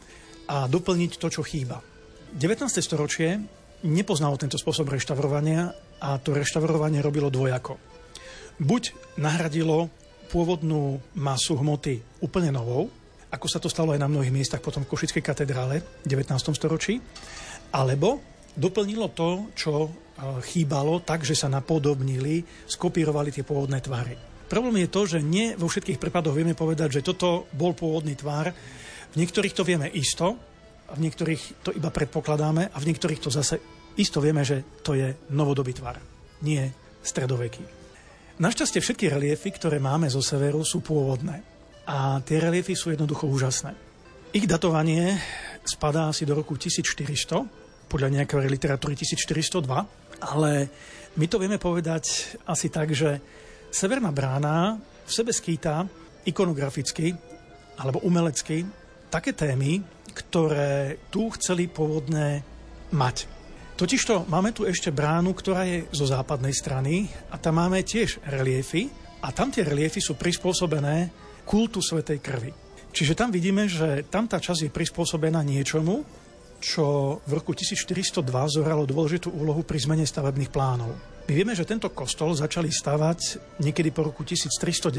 a 0.48 0.66
doplniť 0.66 1.18
to, 1.18 1.28
čo 1.30 1.42
chýba. 1.46 1.82
19. 2.32 2.68
storočie 2.80 3.42
nepoznalo 3.84 4.38
tento 4.38 4.56
spôsob 4.56 4.88
reštaurovania 4.88 5.74
a 6.00 6.16
to 6.18 6.32
reštaurovanie 6.32 7.02
robilo 7.02 7.28
dvojako. 7.28 7.76
Buď 8.62 8.94
nahradilo 9.18 9.90
pôvodnú 10.32 11.02
masu 11.18 11.58
hmoty 11.60 12.00
úplne 12.24 12.54
novou, 12.54 12.88
ako 13.32 13.46
sa 13.48 13.60
to 13.60 13.72
stalo 13.72 13.96
aj 13.96 14.00
na 14.00 14.08
mnohých 14.08 14.32
miestach 14.32 14.60
potom 14.60 14.84
v 14.84 14.92
Košickej 14.92 15.24
katedrále 15.24 15.80
v 16.04 16.06
19. 16.08 16.36
storočí, 16.52 17.00
alebo 17.72 18.20
doplnilo 18.52 19.08
to, 19.16 19.52
čo 19.56 19.72
e, 19.84 19.90
chýbalo 20.44 21.00
tak, 21.00 21.24
že 21.24 21.32
sa 21.32 21.48
napodobnili, 21.48 22.44
skopírovali 22.68 23.32
tie 23.32 23.44
pôvodné 23.44 23.80
tvary. 23.80 24.16
Problém 24.52 24.84
je 24.84 24.92
to, 24.92 25.02
že 25.08 25.24
nie 25.24 25.56
vo 25.56 25.64
všetkých 25.64 25.96
prípadoch 25.96 26.36
vieme 26.36 26.52
povedať, 26.52 27.00
že 27.00 27.06
toto 27.08 27.48
bol 27.56 27.72
pôvodný 27.72 28.12
tvar. 28.12 28.52
V 29.12 29.16
niektorých 29.20 29.54
to 29.54 29.62
vieme 29.62 29.88
isto, 29.92 30.36
a 30.88 30.92
v 30.92 31.04
niektorých 31.08 31.64
to 31.64 31.70
iba 31.72 31.88
predpokladáme 31.88 32.68
a 32.68 32.76
v 32.76 32.88
niektorých 32.92 33.20
to 33.24 33.32
zase 33.32 33.56
isto 33.96 34.20
vieme, 34.20 34.44
že 34.44 34.80
to 34.84 34.92
je 34.92 35.32
novodobý 35.32 35.72
tvar, 35.72 35.96
nie 36.44 36.68
stredoveký. 37.00 37.64
Našťastie 38.40 38.80
všetky 38.80 39.08
reliefy, 39.08 39.52
ktoré 39.56 39.80
máme 39.80 40.08
zo 40.12 40.20
severu, 40.20 40.60
sú 40.64 40.84
pôvodné. 40.84 41.40
A 41.88 42.20
tie 42.24 42.40
reliefy 42.40 42.76
sú 42.76 42.92
jednoducho 42.92 43.24
úžasné. 43.28 43.72
Ich 44.32 44.48
datovanie 44.48 45.16
spadá 45.64 46.08
asi 46.12 46.24
do 46.24 46.36
roku 46.36 46.56
1400, 46.56 47.88
podľa 47.88 48.08
nejakej 48.08 48.48
literatúry 48.48 48.96
1402, 48.96 49.64
ale 50.24 50.50
my 51.20 51.26
to 51.28 51.36
vieme 51.36 51.60
povedať 51.60 52.36
asi 52.48 52.72
tak, 52.72 52.96
že 52.96 53.20
Severná 53.72 54.12
brána 54.12 54.76
v 55.08 55.08
sebe 55.08 55.32
skýta 55.32 55.88
ikonograficky 56.28 57.16
alebo 57.80 58.04
umelecky 58.04 58.68
také 59.12 59.36
témy, 59.36 59.84
ktoré 60.16 60.96
tu 61.12 61.28
chceli 61.36 61.68
pôvodné 61.68 62.40
mať. 62.96 63.28
Totižto 63.76 64.24
máme 64.32 64.56
tu 64.56 64.64
ešte 64.64 64.88
bránu, 64.88 65.36
ktorá 65.36 65.68
je 65.68 65.84
zo 65.92 66.08
západnej 66.08 66.56
strany 66.56 67.12
a 67.28 67.36
tam 67.36 67.60
máme 67.60 67.84
tiež 67.84 68.24
reliefy 68.24 68.88
a 69.20 69.28
tam 69.36 69.52
tie 69.52 69.60
reliefy 69.68 70.00
sú 70.00 70.16
prispôsobené 70.16 71.12
kultu 71.44 71.84
Svetej 71.84 72.24
krvi. 72.24 72.52
Čiže 72.92 73.16
tam 73.16 73.32
vidíme, 73.32 73.68
že 73.68 74.04
tam 74.08 74.28
tá 74.28 74.36
časť 74.40 74.68
je 74.68 74.70
prispôsobená 74.70 75.40
niečomu, 75.44 76.04
čo 76.62 77.18
v 77.24 77.30
roku 77.36 77.56
1402 77.56 78.22
zohralo 78.52 78.86
dôležitú 78.86 79.32
úlohu 79.32 79.64
pri 79.66 79.82
zmene 79.82 80.06
stavebných 80.06 80.52
plánov. 80.52 80.92
My 81.26 81.32
vieme, 81.32 81.56
že 81.56 81.66
tento 81.66 81.90
kostol 81.90 82.36
začali 82.36 82.70
stavať 82.70 83.40
niekedy 83.58 83.90
po 83.90 84.06
roku 84.06 84.22
1390. 84.22 84.92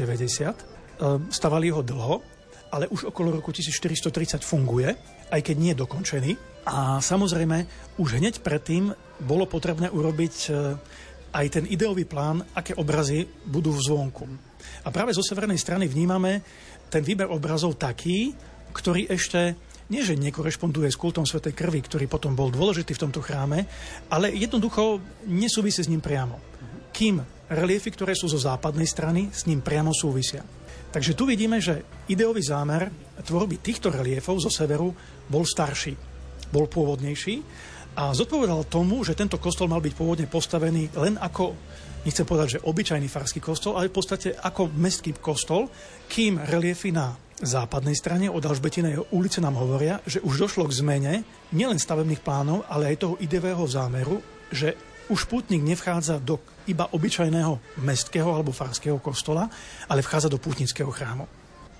Ehm, 0.94 1.30
stavali 1.30 1.70
ho 1.70 1.80
dlho, 1.80 2.33
ale 2.74 2.90
už 2.90 3.14
okolo 3.14 3.30
roku 3.30 3.54
1430 3.54 4.42
funguje, 4.42 4.90
aj 5.30 5.40
keď 5.46 5.56
nie 5.56 5.70
je 5.70 5.82
dokončený. 5.86 6.30
A 6.66 6.98
samozrejme, 6.98 7.62
už 8.02 8.18
hneď 8.18 8.42
predtým 8.42 8.90
bolo 9.22 9.46
potrebné 9.46 9.86
urobiť 9.94 10.34
e, 10.44 10.74
aj 11.30 11.46
ten 11.54 11.64
ideový 11.70 12.02
plán, 12.02 12.42
aké 12.50 12.74
obrazy 12.74 13.22
budú 13.46 13.70
v 13.70 13.84
zvonku. 13.84 14.24
A 14.82 14.90
práve 14.90 15.14
zo 15.14 15.22
severnej 15.22 15.60
strany 15.60 15.86
vnímame 15.86 16.42
ten 16.90 17.06
výber 17.06 17.30
obrazov 17.30 17.78
taký, 17.78 18.34
ktorý 18.74 19.06
ešte 19.06 19.54
nie 19.92 20.00
že 20.00 20.16
nekorešponduje 20.16 20.88
s 20.88 20.96
kultom 20.96 21.28
Svetej 21.28 21.52
krvi, 21.52 21.84
ktorý 21.84 22.08
potom 22.08 22.32
bol 22.32 22.48
dôležitý 22.48 22.96
v 22.96 23.02
tomto 23.04 23.20
chráme, 23.20 23.68
ale 24.08 24.32
jednoducho 24.32 24.98
nesúvisí 25.28 25.84
s 25.84 25.92
ním 25.92 26.00
priamo. 26.00 26.40
Kým 26.88 27.20
reliefy, 27.52 27.92
ktoré 27.92 28.16
sú 28.16 28.24
zo 28.32 28.40
západnej 28.40 28.88
strany, 28.88 29.28
s 29.28 29.44
ním 29.44 29.60
priamo 29.60 29.92
súvisia. 29.92 30.40
Takže 30.94 31.18
tu 31.18 31.26
vidíme, 31.26 31.58
že 31.58 32.06
ideový 32.06 32.38
zámer 32.38 32.86
tvorby 33.26 33.58
týchto 33.58 33.90
reliefov 33.90 34.38
zo 34.38 34.50
severu 34.50 34.94
bol 35.26 35.42
starší 35.42 36.14
bol 36.54 36.70
pôvodnejší 36.70 37.42
a 37.98 38.14
zodpovedal 38.14 38.70
tomu, 38.70 39.02
že 39.02 39.18
tento 39.18 39.42
kostol 39.42 39.66
mal 39.66 39.82
byť 39.82 39.94
pôvodne 39.98 40.26
postavený 40.30 40.94
len 40.94 41.18
ako, 41.18 41.58
nechcem 42.06 42.22
povedať, 42.22 42.58
že 42.58 42.64
obyčajný 42.66 43.10
farský 43.10 43.42
kostol, 43.42 43.74
ale 43.74 43.90
v 43.90 43.96
podstate 43.98 44.38
ako 44.38 44.70
mestský 44.70 45.18
kostol, 45.18 45.66
kým 46.06 46.38
reliefy 46.38 46.94
na 46.94 47.10
západnej 47.42 47.98
strane 47.98 48.30
od 48.30 48.42
Alžbetinej 48.42 49.10
ulice 49.10 49.42
nám 49.42 49.58
hovoria, 49.58 49.98
že 50.06 50.22
už 50.22 50.46
došlo 50.46 50.70
k 50.70 50.78
zmene 50.78 51.12
nielen 51.50 51.82
stavebných 51.82 52.22
plánov, 52.22 52.70
ale 52.70 52.94
aj 52.94 53.02
toho 53.02 53.14
ideového 53.18 53.66
zámeru, 53.66 54.22
že 54.54 54.93
už 55.12 55.28
pútnik 55.28 55.60
nevchádza 55.60 56.20
do 56.20 56.40
iba 56.64 56.88
obyčajného 56.88 57.80
mestského 57.84 58.32
alebo 58.32 58.56
farského 58.56 58.96
kostola, 59.00 59.48
ale 59.88 60.00
vchádza 60.00 60.32
do 60.32 60.40
pútnického 60.40 60.88
chrámu. 60.88 61.28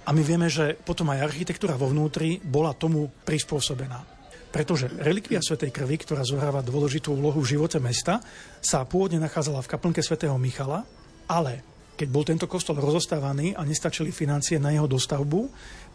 A 0.05 0.13
my 0.13 0.21
vieme, 0.21 0.53
že 0.53 0.77
potom 0.77 1.09
aj 1.09 1.25
architektúra 1.25 1.81
vo 1.81 1.89
vnútri 1.89 2.37
bola 2.45 2.77
tomu 2.77 3.09
prispôsobená. 3.25 4.05
Pretože 4.53 4.93
relikvia 5.01 5.41
Svetej 5.41 5.73
krvi, 5.73 5.97
ktorá 5.99 6.23
zohráva 6.23 6.61
dôležitú 6.61 7.17
úlohu 7.17 7.41
v 7.41 7.57
živote 7.57 7.81
mesta, 7.81 8.21
sa 8.61 8.85
pôvodne 8.85 9.19
nachádzala 9.19 9.65
v 9.65 9.71
kaplnke 9.73 10.05
Svetého 10.05 10.37
Michala, 10.37 10.85
ale 11.27 11.65
keď 11.97 12.09
bol 12.13 12.23
tento 12.27 12.47
kostol 12.47 12.79
rozostávaný 12.79 13.57
a 13.57 13.65
nestačili 13.65 14.13
financie 14.13 14.61
na 14.61 14.71
jeho 14.71 14.87
dostavbu, 14.87 15.49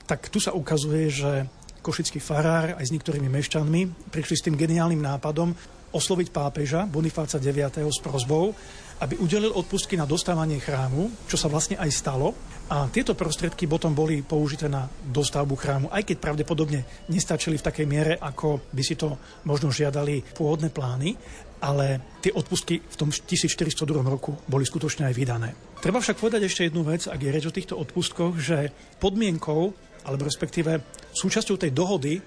tak 0.10 0.28
tu 0.34 0.42
sa 0.42 0.58
ukazuje, 0.58 1.06
že 1.14 1.32
košický 1.80 2.20
farár 2.20 2.76
aj 2.76 2.90
s 2.90 2.94
niektorými 2.96 3.30
mešťanmi 3.32 4.12
prišli 4.12 4.36
s 4.36 4.46
tým 4.50 4.60
geniálnym 4.60 5.00
nápadom 5.00 5.56
osloviť 5.94 6.28
pápeža 6.30 6.86
Bonifáca 6.86 7.42
IX. 7.42 7.74
s 7.74 8.00
prozbou, 8.02 8.54
aby 9.00 9.16
udelil 9.16 9.56
odpustky 9.56 9.96
na 9.96 10.04
dostávanie 10.04 10.60
chrámu, 10.60 11.08
čo 11.26 11.40
sa 11.40 11.48
vlastne 11.48 11.80
aj 11.80 11.90
stalo. 11.92 12.36
A 12.70 12.86
tieto 12.92 13.16
prostriedky 13.18 13.66
potom 13.66 13.96
boli 13.96 14.22
použité 14.22 14.70
na 14.70 14.86
dostavbu 14.86 15.56
chrámu, 15.58 15.88
aj 15.90 16.06
keď 16.06 16.18
pravdepodobne 16.22 16.86
nestačili 17.10 17.58
v 17.58 17.66
takej 17.66 17.88
miere, 17.90 18.14
ako 18.20 18.70
by 18.70 18.84
si 18.86 18.94
to 18.94 19.18
možno 19.48 19.74
žiadali 19.74 20.22
pôvodné 20.38 20.70
plány, 20.70 21.18
ale 21.66 22.20
tie 22.22 22.30
odpustky 22.30 22.80
v 22.80 22.96
tom 22.96 23.10
1402 23.10 23.74
roku 24.06 24.38
boli 24.46 24.64
skutočne 24.64 25.10
aj 25.10 25.16
vydané. 25.18 25.50
Treba 25.80 26.04
však 26.04 26.20
povedať 26.20 26.46
ešte 26.46 26.68
jednu 26.68 26.86
vec, 26.86 27.08
ak 27.08 27.20
je 27.20 27.34
reč 27.34 27.46
o 27.48 27.56
týchto 27.56 27.80
odpustkoch, 27.80 28.38
že 28.38 28.70
podmienkou, 29.00 29.62
alebo 30.06 30.28
respektíve 30.28 30.84
súčasťou 31.16 31.56
tej 31.58 31.72
dohody, 31.74 32.20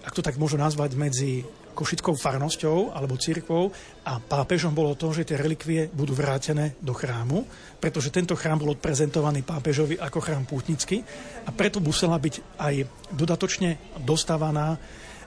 ak 0.00 0.16
to 0.16 0.24
tak 0.24 0.40
môžu 0.40 0.56
nazvať, 0.56 0.96
medzi 0.96 1.44
košickou 1.72 2.14
farnosťou 2.14 2.92
alebo 2.92 3.20
cirkvou 3.20 3.70
a 4.06 4.18
pápežom 4.18 4.74
bolo 4.74 4.94
to, 4.98 5.10
že 5.14 5.32
tie 5.32 5.40
relikvie 5.40 5.88
budú 5.90 6.12
vrátené 6.14 6.76
do 6.82 6.92
chrámu, 6.92 7.46
pretože 7.78 8.12
tento 8.12 8.36
chrám 8.36 8.60
bol 8.60 8.74
odprezentovaný 8.76 9.42
pápežovi 9.46 9.96
ako 9.98 10.18
chrám 10.20 10.44
pútnický 10.44 11.02
a 11.46 11.50
preto 11.54 11.82
musela 11.82 12.18
byť 12.20 12.34
aj 12.60 12.74
dodatočne 13.14 14.00
dostávaná 14.02 14.76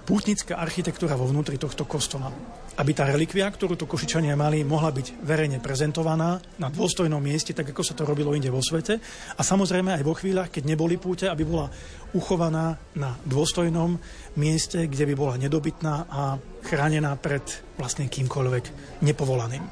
pútnická 0.04 0.60
architektúra 0.60 1.16
vo 1.16 1.28
vnútri 1.28 1.56
tohto 1.56 1.88
kostola. 1.88 2.28
Aby 2.74 2.92
tá 2.98 3.06
relikvia, 3.06 3.48
ktorú 3.48 3.78
tu 3.78 3.86
Košičania 3.86 4.34
mali, 4.34 4.66
mohla 4.66 4.90
byť 4.90 5.22
verejne 5.22 5.62
prezentovaná 5.62 6.42
na 6.58 6.68
dôstojnom 6.74 7.22
mieste, 7.22 7.54
tak 7.54 7.70
ako 7.70 7.86
sa 7.86 7.94
to 7.94 8.04
robilo 8.04 8.34
inde 8.34 8.50
vo 8.50 8.60
svete. 8.60 8.98
A 9.38 9.42
samozrejme 9.46 9.94
aj 9.94 10.04
vo 10.04 10.18
chvíľach, 10.18 10.50
keď 10.50 10.74
neboli 10.74 10.98
púte, 10.98 11.30
aby 11.30 11.46
bola 11.46 11.70
uchovaná 12.18 12.82
na 12.98 13.14
dôstojnom 13.30 13.96
mieste, 14.42 14.90
kde 14.90 15.06
by 15.08 15.14
bola 15.14 15.36
nedobytná 15.38 16.10
a 16.10 16.42
chránená 16.66 17.14
pred 17.16 17.46
vlastne 17.78 18.10
kýmkoľvek 18.10 18.66
nepovolaným. 19.06 19.64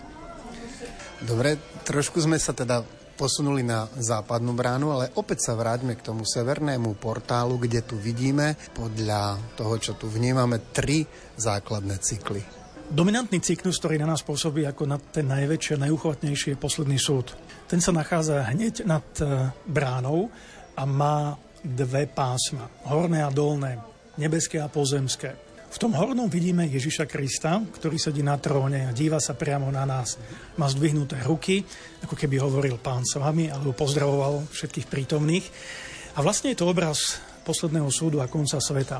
Dobre, 1.26 1.58
trošku 1.86 2.22
sme 2.22 2.38
sa 2.38 2.54
teda 2.54 3.00
posunuli 3.21 3.62
na 3.62 3.86
západnú 3.86 4.57
bránu, 4.57 4.97
ale 4.97 5.13
opäť 5.13 5.45
sa 5.45 5.53
vráťme 5.53 5.93
k 5.93 6.01
tomu 6.10 6.25
severnému 6.25 6.97
portálu, 6.97 7.62
kde 7.62 7.86
tu 7.86 7.93
vidíme 8.01 8.57
podľa 8.73 9.38
toho, 9.53 9.77
čo 9.77 9.93
tu 9.93 10.10
vnímame, 10.10 10.73
tri 10.73 11.05
základné 11.38 12.01
cykly. 12.01 12.41
Dominantný 12.89 13.38
cyklus, 13.38 13.77
ktorý 13.77 14.01
na 14.01 14.10
nás 14.10 14.25
pôsobí 14.25 14.65
ako 14.65 14.89
na 14.89 14.97
ten 14.97 15.29
najväčší 15.29 15.77
a 15.77 15.84
najuchvatnejší 15.86 16.57
je 16.57 16.57
posledný 16.57 16.97
súd. 16.97 17.38
Ten 17.69 17.77
sa 17.77 17.93
nachádza 17.93 18.41
hneď 18.49 18.89
nad 18.89 19.05
e, 19.21 19.53
bránou 19.69 20.27
a 20.73 20.84
má 20.84 21.38
dve 21.62 22.10
pásma, 22.10 22.67
horné 22.89 23.21
a 23.21 23.29
dolné, 23.29 23.77
nebeské 24.17 24.57
a 24.57 24.67
pozemské. 24.67 25.50
V 25.71 25.79
tom 25.79 25.95
hornom 25.95 26.27
vidíme 26.27 26.67
Ježiša 26.67 27.07
Krista, 27.07 27.63
ktorý 27.63 27.95
sedí 27.95 28.19
na 28.19 28.36
tróne 28.36 28.91
a 28.91 28.91
díva 28.91 29.23
sa 29.23 29.39
priamo 29.39 29.71
na 29.71 29.88
nás. 29.88 30.19
Má 30.60 30.67
zdvihnuté 30.67 31.15
ruky, 31.23 31.63
ako 32.03 32.12
keby 32.12 32.43
hovoril 32.43 32.75
pán 32.75 33.07
s 33.07 33.15
vami, 33.15 33.47
alebo 33.47 33.71
pozdravoval 33.71 34.51
všetkých 34.51 34.91
prítomných. 34.91 35.47
A 36.15 36.19
vlastne 36.19 36.51
je 36.51 36.60
to 36.60 36.67
obraz 36.67 37.23
posledného 37.47 37.88
súdu 37.88 38.19
a 38.19 38.27
konca 38.27 38.60
sveta. 38.60 38.99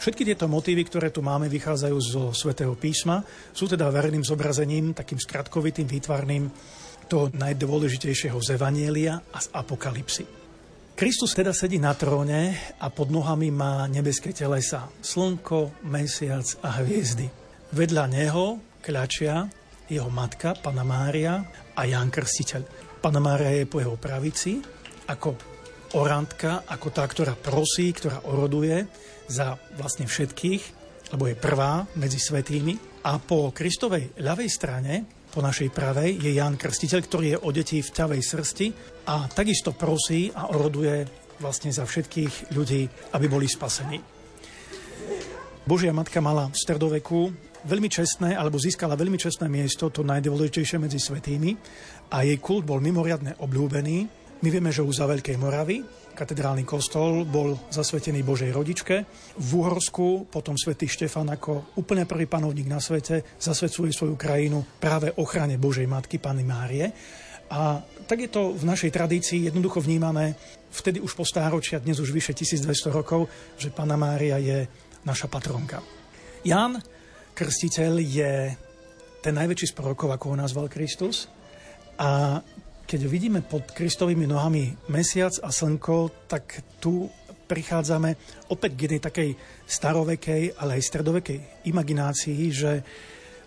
Všetky 0.00 0.24
tieto 0.24 0.48
motívy, 0.48 0.88
ktoré 0.88 1.12
tu 1.12 1.20
máme, 1.20 1.52
vychádzajú 1.52 1.96
zo 2.00 2.22
svätého 2.32 2.72
písma, 2.72 3.20
sú 3.52 3.68
teda 3.68 3.92
verným 3.92 4.24
zobrazením, 4.24 4.96
takým 4.96 5.20
skratkovitým, 5.20 5.84
výtvarným 5.84 6.48
toho 7.12 7.28
najdôležitejšieho 7.36 8.40
z 8.40 8.56
Evanielia 8.56 9.20
a 9.20 9.38
z 9.38 9.52
Apokalipsy. 9.52 10.45
Kristus 10.96 11.36
teda 11.36 11.52
sedí 11.52 11.76
na 11.76 11.92
tróne 11.92 12.56
a 12.80 12.88
pod 12.88 13.12
nohami 13.12 13.52
má 13.52 13.84
nebeské 13.84 14.32
telesa, 14.32 14.88
slnko, 15.04 15.84
mesiac 15.84 16.48
a 16.64 16.80
hviezdy. 16.80 17.28
Vedľa 17.76 18.04
neho 18.08 18.56
kľačia 18.80 19.44
jeho 19.92 20.08
matka, 20.08 20.56
Pana 20.56 20.88
Mária 20.88 21.44
a 21.76 21.84
Ján 21.84 22.08
Krstiteľ. 22.08 22.64
Pana 23.04 23.20
Mária 23.20 23.52
je 23.60 23.68
po 23.68 23.84
jeho 23.84 24.00
pravici 24.00 24.56
ako 25.12 25.36
orantka, 26.00 26.64
ako 26.64 26.88
tá, 26.88 27.04
ktorá 27.04 27.36
prosí, 27.36 27.92
ktorá 27.92 28.24
oroduje 28.32 28.88
za 29.28 29.52
vlastne 29.76 30.08
všetkých, 30.08 30.62
lebo 31.12 31.28
je 31.28 31.36
prvá 31.36 31.84
medzi 32.00 32.16
svetými. 32.16 33.04
A 33.04 33.20
po 33.20 33.52
Kristovej 33.52 34.16
ľavej 34.16 34.48
strane 34.48 35.15
po 35.36 35.44
našej 35.44 35.68
pravej 35.68 36.16
je 36.16 36.32
Ján 36.32 36.56
Krstiteľ, 36.56 37.00
ktorý 37.04 37.26
je 37.36 37.42
o 37.44 37.52
deti 37.52 37.84
v 37.84 37.92
ťavej 37.92 38.20
srsti 38.24 38.66
a 39.04 39.28
takisto 39.28 39.76
prosí 39.76 40.32
a 40.32 40.48
oroduje 40.48 41.04
vlastne 41.36 41.68
za 41.68 41.84
všetkých 41.84 42.56
ľudí, 42.56 42.88
aby 43.12 43.28
boli 43.28 43.44
spasení. 43.44 44.00
Božia 45.68 45.92
matka 45.92 46.24
mala 46.24 46.48
v 46.48 46.56
stredoveku 46.56 47.28
veľmi 47.68 47.88
čestné, 47.92 48.32
alebo 48.32 48.56
získala 48.56 48.96
veľmi 48.96 49.20
čestné 49.20 49.52
miesto, 49.52 49.92
to 49.92 50.00
najdôležitejšie 50.08 50.80
medzi 50.80 50.96
svetými 50.96 51.52
a 52.16 52.24
jej 52.24 52.40
kult 52.40 52.64
bol 52.64 52.80
mimoriadne 52.80 53.36
obľúbený. 53.36 54.15
My 54.44 54.48
vieme, 54.52 54.68
že 54.68 54.84
už 54.84 55.00
za 55.00 55.08
Veľkej 55.08 55.40
Moravy 55.40 55.80
katedrálny 56.16 56.64
kostol 56.64 57.28
bol 57.28 57.68
zasvetený 57.68 58.24
Božej 58.24 58.48
rodičke. 58.48 59.04
V 59.36 59.50
Úhorsku 59.60 60.32
potom 60.32 60.56
svätý 60.56 60.88
Štefan 60.88 61.28
ako 61.28 61.76
úplne 61.76 62.08
prvý 62.08 62.24
panovník 62.24 62.64
na 62.64 62.80
svete 62.80 63.36
zasvedcuje 63.36 63.92
svoju 63.92 64.16
krajinu 64.16 64.64
práve 64.80 65.12
ochrane 65.20 65.60
Božej 65.60 65.84
matky 65.84 66.16
Panny 66.16 66.40
Márie. 66.40 66.88
A 67.52 67.84
tak 68.08 68.24
je 68.24 68.30
to 68.32 68.56
v 68.56 68.64
našej 68.64 68.90
tradícii 68.90 69.46
jednoducho 69.46 69.84
vnímané, 69.84 70.34
vtedy 70.72 70.98
už 71.04 71.14
po 71.14 71.22
stáročia, 71.22 71.78
dnes 71.78 72.00
už 72.00 72.10
vyše 72.10 72.32
1200 72.32 72.90
rokov, 72.90 73.28
že 73.60 73.70
Panna 73.70 73.94
Mária 74.00 74.40
je 74.40 74.66
naša 75.04 75.28
patronka. 75.28 75.84
Jan 76.42 76.80
Krstiteľ 77.36 77.92
je 78.00 78.32
ten 79.20 79.34
najväčší 79.36 79.68
z 79.68 79.76
prorokov, 79.76 80.08
ako 80.08 80.32
ho 80.32 80.36
nazval 80.40 80.72
Kristus. 80.72 81.28
A 82.00 82.40
keď 82.86 83.00
vidíme 83.10 83.42
pod 83.42 83.74
Kristovými 83.74 84.30
nohami 84.30 84.70
mesiac 84.94 85.34
a 85.42 85.50
slnko, 85.50 86.30
tak 86.30 86.62
tu 86.78 87.10
prichádzame 87.46 88.14
opäť 88.50 88.70
k 88.74 88.82
jednej 88.86 89.02
takej 89.02 89.30
starovekej, 89.66 90.42
ale 90.58 90.78
aj 90.78 90.86
stredovekej 90.86 91.38
imaginácii, 91.66 92.40
že 92.54 92.82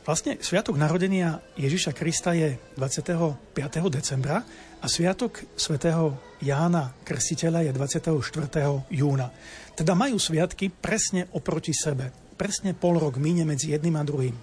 vlastne 0.04 0.40
Sviatok 0.40 0.76
narodenia 0.76 1.40
Ježiša 1.56 1.96
Krista 1.96 2.36
je 2.36 2.60
25. 2.76 3.56
decembra 3.92 4.44
a 4.80 4.86
Sviatok 4.88 5.44
svätého 5.56 6.16
Jána 6.44 6.96
Krstiteľa 7.04 7.68
je 7.68 7.72
24. 7.76 8.92
júna. 8.92 9.32
Teda 9.76 9.96
majú 9.96 10.20
sviatky 10.20 10.72
presne 10.72 11.28
oproti 11.36 11.72
sebe. 11.72 12.12
Presne 12.36 12.76
pol 12.76 13.00
rok 13.00 13.20
míne 13.20 13.44
medzi 13.44 13.72
jedným 13.76 14.00
a 14.00 14.04
druhým. 14.04 14.36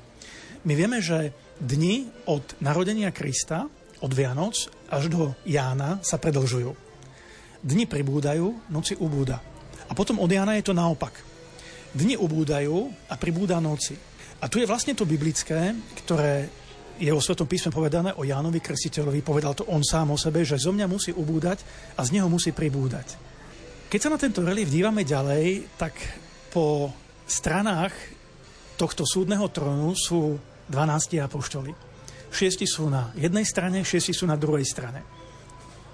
My 0.68 0.72
vieme, 0.76 1.00
že 1.00 1.32
dni 1.56 2.28
od 2.28 2.60
narodenia 2.60 3.12
Krista 3.12 3.64
od 4.04 4.12
Vianoc 4.12 4.75
až 4.90 5.10
do 5.10 5.34
Jána 5.46 5.98
sa 6.02 6.18
predlžujú. 6.18 6.70
Dni 7.66 7.84
pribúdajú, 7.90 8.70
noci 8.70 8.94
ubúda. 8.98 9.42
A 9.86 9.92
potom 9.94 10.22
od 10.22 10.30
Jána 10.30 10.54
je 10.58 10.66
to 10.66 10.76
naopak. 10.76 11.14
Dni 11.96 12.18
ubúdajú 12.18 12.92
a 13.10 13.14
pribúda 13.16 13.58
noci. 13.58 13.96
A 14.42 14.46
tu 14.52 14.60
je 14.60 14.68
vlastne 14.68 14.92
to 14.92 15.08
biblické, 15.08 15.72
ktoré 16.04 16.46
je 16.96 17.12
o 17.12 17.20
Svetom 17.20 17.48
písme 17.48 17.72
povedané 17.72 18.12
o 18.16 18.24
Jánovi 18.24 18.60
Krstiteľovi. 18.60 19.20
Povedal 19.20 19.52
to 19.52 19.68
on 19.68 19.84
sám 19.84 20.12
o 20.12 20.18
sebe, 20.20 20.44
že 20.44 20.60
zo 20.60 20.72
mňa 20.72 20.86
musí 20.88 21.12
ubúdať 21.12 21.60
a 21.96 22.04
z 22.04 22.16
neho 22.16 22.28
musí 22.28 22.52
pribúdať. 22.52 23.16
Keď 23.86 24.00
sa 24.00 24.12
na 24.12 24.18
tento 24.20 24.42
relief 24.42 24.72
dívame 24.72 25.06
ďalej, 25.06 25.76
tak 25.78 25.94
po 26.52 26.90
stranách 27.28 27.92
tohto 28.76 29.04
súdneho 29.08 29.48
trónu 29.52 29.92
sú 29.96 30.36
12 30.68 31.20
apoštoli 31.22 31.85
šiesti 32.36 32.68
sú 32.68 32.92
na 32.92 33.16
jednej 33.16 33.48
strane, 33.48 33.80
šiesti 33.80 34.12
sú 34.12 34.28
na 34.28 34.36
druhej 34.36 34.68
strane. 34.68 35.00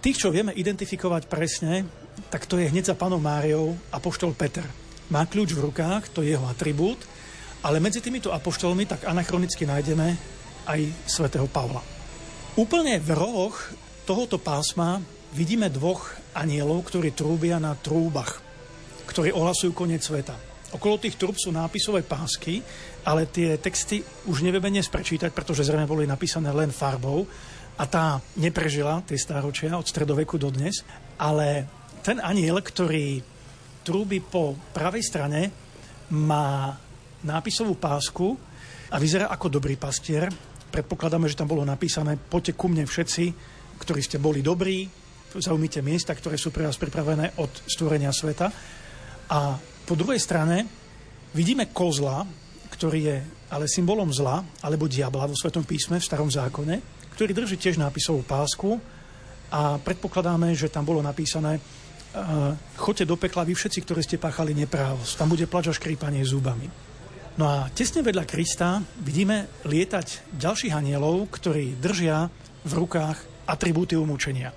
Tých, 0.03 0.27
čo 0.27 0.35
vieme 0.35 0.51
identifikovať 0.51 1.31
presne, 1.31 1.87
tak 2.27 2.51
to 2.51 2.59
je 2.59 2.67
hneď 2.67 2.91
za 2.91 2.99
panom 2.99 3.23
Máriou 3.23 3.79
apoštol 3.95 4.35
Peter. 4.35 4.67
Má 5.15 5.23
kľúč 5.31 5.55
v 5.55 5.71
rukách, 5.71 6.11
to 6.11 6.27
je 6.27 6.35
jeho 6.35 6.43
atribút, 6.51 6.99
ale 7.63 7.79
medzi 7.79 8.03
týmito 8.03 8.35
apoštolmi 8.35 8.91
tak 8.91 9.07
anachronicky 9.07 9.63
nájdeme 9.63 10.19
aj 10.67 10.81
svätého 11.07 11.47
Pavla. 11.47 11.79
Úplne 12.59 12.99
v 12.99 13.11
rohoch 13.15 13.71
tohoto 14.03 14.43
pásma 14.43 14.99
vidíme 15.31 15.71
dvoch 15.71 16.19
anielov, 16.35 16.91
ktorí 16.91 17.15
trúbia 17.15 17.63
na 17.63 17.79
trúbach, 17.79 18.43
ktorí 19.07 19.31
ohlasujú 19.31 19.71
koniec 19.71 20.03
sveta. 20.03 20.52
Okolo 20.73 20.97
tých 20.97 21.21
trúb 21.21 21.37
sú 21.37 21.53
nápisové 21.53 22.01
pásky, 22.01 22.65
ale 23.05 23.29
tie 23.29 23.61
texty 23.61 24.01
už 24.25 24.41
nevieme 24.41 24.73
dnes 24.73 24.89
prečítať, 24.89 25.29
pretože 25.29 25.69
zrejme 25.69 25.85
boli 25.85 26.09
napísané 26.09 26.49
len 26.49 26.73
farbou 26.73 27.29
a 27.77 27.85
tá 27.85 28.17
neprežila 28.41 29.05
tie 29.05 29.21
stáročia 29.21 29.77
od 29.77 29.85
stredoveku 29.85 30.41
do 30.41 30.49
dnes. 30.49 30.81
Ale 31.21 31.69
ten 32.01 32.25
aniel, 32.25 32.65
ktorý 32.65 33.21
trúbi 33.85 34.25
po 34.25 34.57
pravej 34.73 35.05
strane, 35.05 35.41
má 36.17 36.73
nápisovú 37.21 37.77
pásku 37.77 38.33
a 38.89 38.97
vyzerá 38.97 39.29
ako 39.29 39.61
dobrý 39.61 39.77
pastier. 39.77 40.33
Predpokladáme, 40.73 41.29
že 41.29 41.37
tam 41.37 41.53
bolo 41.53 41.69
napísané 41.69 42.17
poďte 42.17 42.57
ku 42.57 42.73
mne 42.73 42.89
všetci, 42.89 43.25
ktorí 43.77 44.01
ste 44.01 44.17
boli 44.17 44.41
dobrí, 44.41 44.89
zaujmite 45.37 45.85
miesta, 45.85 46.17
ktoré 46.17 46.41
sú 46.41 46.49
pre 46.49 46.65
vás 46.65 46.81
pripravené 46.81 47.37
od 47.41 47.53
stvorenia 47.69 48.13
sveta. 48.13 48.49
A 49.33 49.57
po 49.87 49.95
druhej 49.99 50.21
strane 50.23 50.65
vidíme 51.35 51.71
kozla, 51.71 52.25
ktorý 52.73 53.01
je 53.03 53.17
ale 53.53 53.69
symbolom 53.69 54.09
zla, 54.09 54.41
alebo 54.65 54.89
diabla 54.89 55.29
vo 55.29 55.37
Svetom 55.37 55.63
písme, 55.69 56.01
v 56.01 56.09
Starom 56.09 56.33
zákone, 56.33 56.81
ktorý 57.13 57.37
drží 57.37 57.61
tiež 57.61 57.77
nápisovú 57.77 58.25
pásku 58.25 58.81
a 59.53 59.77
predpokladáme, 59.77 60.57
že 60.57 60.73
tam 60.73 60.89
bolo 60.89 61.05
napísané 61.05 61.61
uh, 61.61 62.57
choďte 62.81 63.05
do 63.05 63.21
pekla 63.21 63.45
vy 63.45 63.53
všetci, 63.53 63.85
ktorí 63.85 64.01
ste 64.01 64.17
páchali 64.17 64.57
neprávosť. 64.57 65.21
Tam 65.21 65.29
bude 65.29 65.45
plač 65.45 65.69
a 65.69 65.77
škrípanie 65.77 66.25
zúbami. 66.25 66.65
No 67.37 67.45
a 67.49 67.69
tesne 67.73 68.01
vedľa 68.01 68.25
Krista 68.25 68.81
vidíme 69.05 69.65
lietať 69.69 70.33
ďalších 70.37 70.73
anielov, 70.73 71.29
ktorí 71.33 71.77
držia 71.77 72.33
v 72.65 72.73
rukách 72.73 73.49
atribúty 73.49 73.97
umúčenia. 74.01 74.53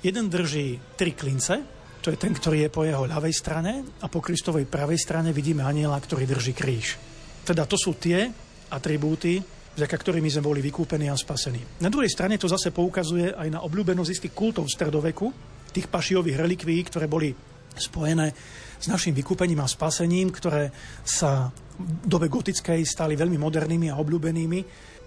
Jeden 0.00 0.32
drží 0.32 0.96
tri 0.96 1.12
klince, 1.12 1.60
to 1.98 2.14
je 2.14 2.18
ten, 2.18 2.32
ktorý 2.32 2.66
je 2.66 2.70
po 2.70 2.86
jeho 2.86 3.04
ľavej 3.04 3.34
strane 3.34 3.72
a 4.02 4.06
po 4.06 4.22
Kristovej 4.22 4.70
pravej 4.70 4.98
strane 4.98 5.34
vidíme 5.34 5.66
aniela, 5.66 5.98
ktorý 5.98 6.24
drží 6.24 6.54
kríž. 6.54 6.96
Teda 7.42 7.66
to 7.66 7.74
sú 7.74 7.98
tie 7.98 8.30
atribúty, 8.70 9.40
vďaka 9.78 9.96
ktorými 9.96 10.30
sme 10.30 10.46
boli 10.46 10.60
vykúpení 10.62 11.06
a 11.10 11.16
spasení. 11.16 11.80
Na 11.82 11.90
druhej 11.90 12.10
strane 12.10 12.38
to 12.38 12.50
zase 12.50 12.74
poukazuje 12.74 13.30
aj 13.34 13.48
na 13.50 13.62
obľúbenosť 13.62 14.10
istých 14.10 14.34
kultov 14.34 14.66
stredoveku, 14.66 15.30
tých 15.70 15.86
pašiových 15.86 16.38
relikví, 16.38 16.76
ktoré 16.86 17.06
boli 17.06 17.30
spojené 17.78 18.34
s 18.78 18.86
našim 18.90 19.14
vykúpením 19.14 19.62
a 19.62 19.70
spasením, 19.70 20.34
ktoré 20.34 20.70
sa 21.06 21.50
v 21.78 22.06
dobe 22.06 22.26
gotickej 22.26 22.82
stali 22.82 23.14
veľmi 23.14 23.38
modernými 23.38 23.86
a 23.90 23.98
obľúbenými, 23.98 24.60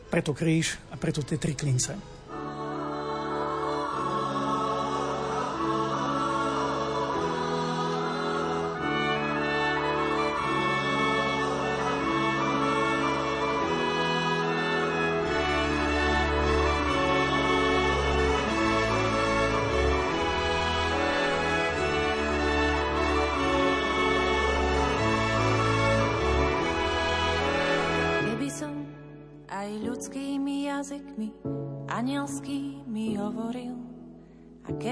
preto 0.07 0.31
kríž 0.31 0.91
a 0.91 0.95
preto 0.95 1.23
tie 1.23 1.39
tri 1.39 1.55
klince. 1.55 2.20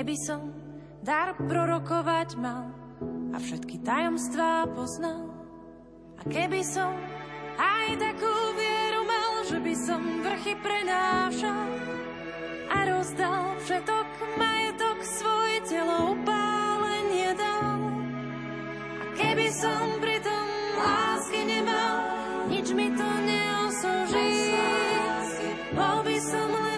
by 0.09 0.17
som 0.17 0.41
dar 1.05 1.37
prorokovať 1.37 2.33
mal 2.41 2.73
a 3.29 3.37
všetky 3.37 3.77
tajomstvá 3.85 4.65
poznal. 4.73 5.29
A 6.17 6.25
keby 6.25 6.65
som 6.65 6.97
aj 7.61 7.93
takú 8.01 8.33
vieru 8.57 9.05
mal, 9.05 9.45
že 9.45 9.61
by 9.61 9.73
som 9.77 10.01
vrchy 10.25 10.57
prenášal 10.65 11.69
a 12.73 12.77
rozdal 12.89 13.53
všetok 13.61 14.07
majetok 14.33 14.97
svoje 15.05 15.77
telo 15.77 16.17
upálenie 16.17 17.29
dal. 17.37 17.77
A 18.97 19.05
keby 19.13 19.47
som 19.53 20.01
pritom 20.01 20.47
lásky 20.73 21.41
nemal, 21.45 21.95
nič 22.49 22.73
mi 22.73 22.89
to 22.97 23.09
neoslúži, 23.29 24.57
bol 25.77 26.01
by 26.01 26.17
som 26.17 26.49
len 26.49 26.68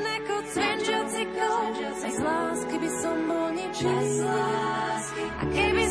čas 3.82 4.10
lásky. 4.22 5.24
A 5.42 5.44
keby 5.50 5.91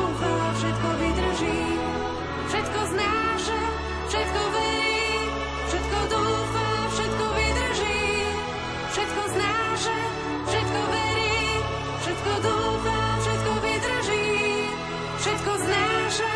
Všetko 15.21 15.53
znáša, 15.53 16.33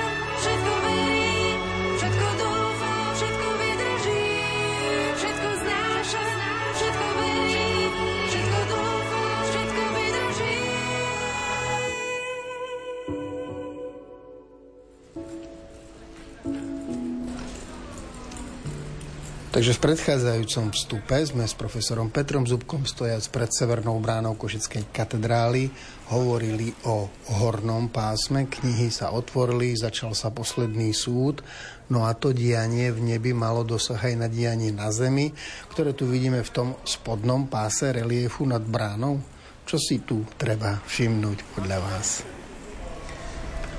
Takže 19.56 19.72
v 19.72 19.84
predchádzajúcom 19.88 20.76
vstupe 20.76 21.16
sme 21.24 21.48
s 21.48 21.56
profesorom 21.56 22.12
Petrom 22.12 22.44
Zubkom 22.44 22.84
stojac 22.84 23.24
pred 23.32 23.48
severnou 23.56 24.04
bránou 24.04 24.36
Košickej 24.36 24.92
katedrály 24.92 25.72
hovorili 26.12 26.76
o 26.84 27.08
hornom 27.40 27.88
pásme, 27.88 28.52
knihy 28.52 28.92
sa 28.92 29.16
otvorili, 29.16 29.72
začal 29.72 30.12
sa 30.12 30.36
posledný 30.36 30.92
súd, 30.92 31.40
no 31.88 32.04
a 32.04 32.12
to 32.20 32.36
dianie 32.36 32.92
v 32.92 33.16
nebi 33.16 33.32
malo 33.32 33.64
dosah 33.64 33.96
aj 33.96 34.16
na 34.20 34.28
dianie 34.28 34.76
na 34.76 34.92
zemi, 34.92 35.32
ktoré 35.72 35.96
tu 35.96 36.04
vidíme 36.04 36.44
v 36.44 36.52
tom 36.52 36.76
spodnom 36.84 37.48
páse 37.48 37.96
reliefu 37.96 38.44
nad 38.44 38.60
bránou. 38.60 39.24
Čo 39.64 39.80
si 39.80 40.04
tu 40.04 40.28
treba 40.36 40.84
všimnúť 40.84 41.56
podľa 41.56 41.80
vás? 41.80 42.28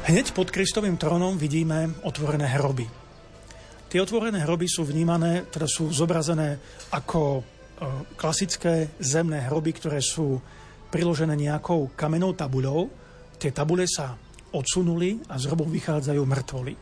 Hneď 0.08 0.32
pod 0.32 0.48
Kristovým 0.48 0.96
trónom 0.96 1.36
vidíme 1.36 2.00
otvorené 2.00 2.48
hroby. 2.56 2.95
Tie 3.86 4.02
otvorené 4.02 4.42
hroby 4.42 4.66
sú 4.66 4.82
vnímané, 4.82 5.46
teda 5.46 5.70
sú 5.70 5.94
zobrazené 5.94 6.58
ako 6.90 7.38
e, 7.38 7.42
klasické 8.18 8.98
zemné 8.98 9.46
hroby, 9.46 9.78
ktoré 9.78 10.02
sú 10.02 10.42
priložené 10.90 11.38
nejakou 11.38 11.94
kamennou 11.94 12.34
tabuľou. 12.34 12.90
Tie 13.38 13.54
tabule 13.54 13.86
sa 13.86 14.18
odsunuli 14.50 15.22
a 15.30 15.38
z 15.38 15.46
hrobov 15.46 15.70
vychádzajú 15.70 16.18
mŕtvoli. 16.18 16.74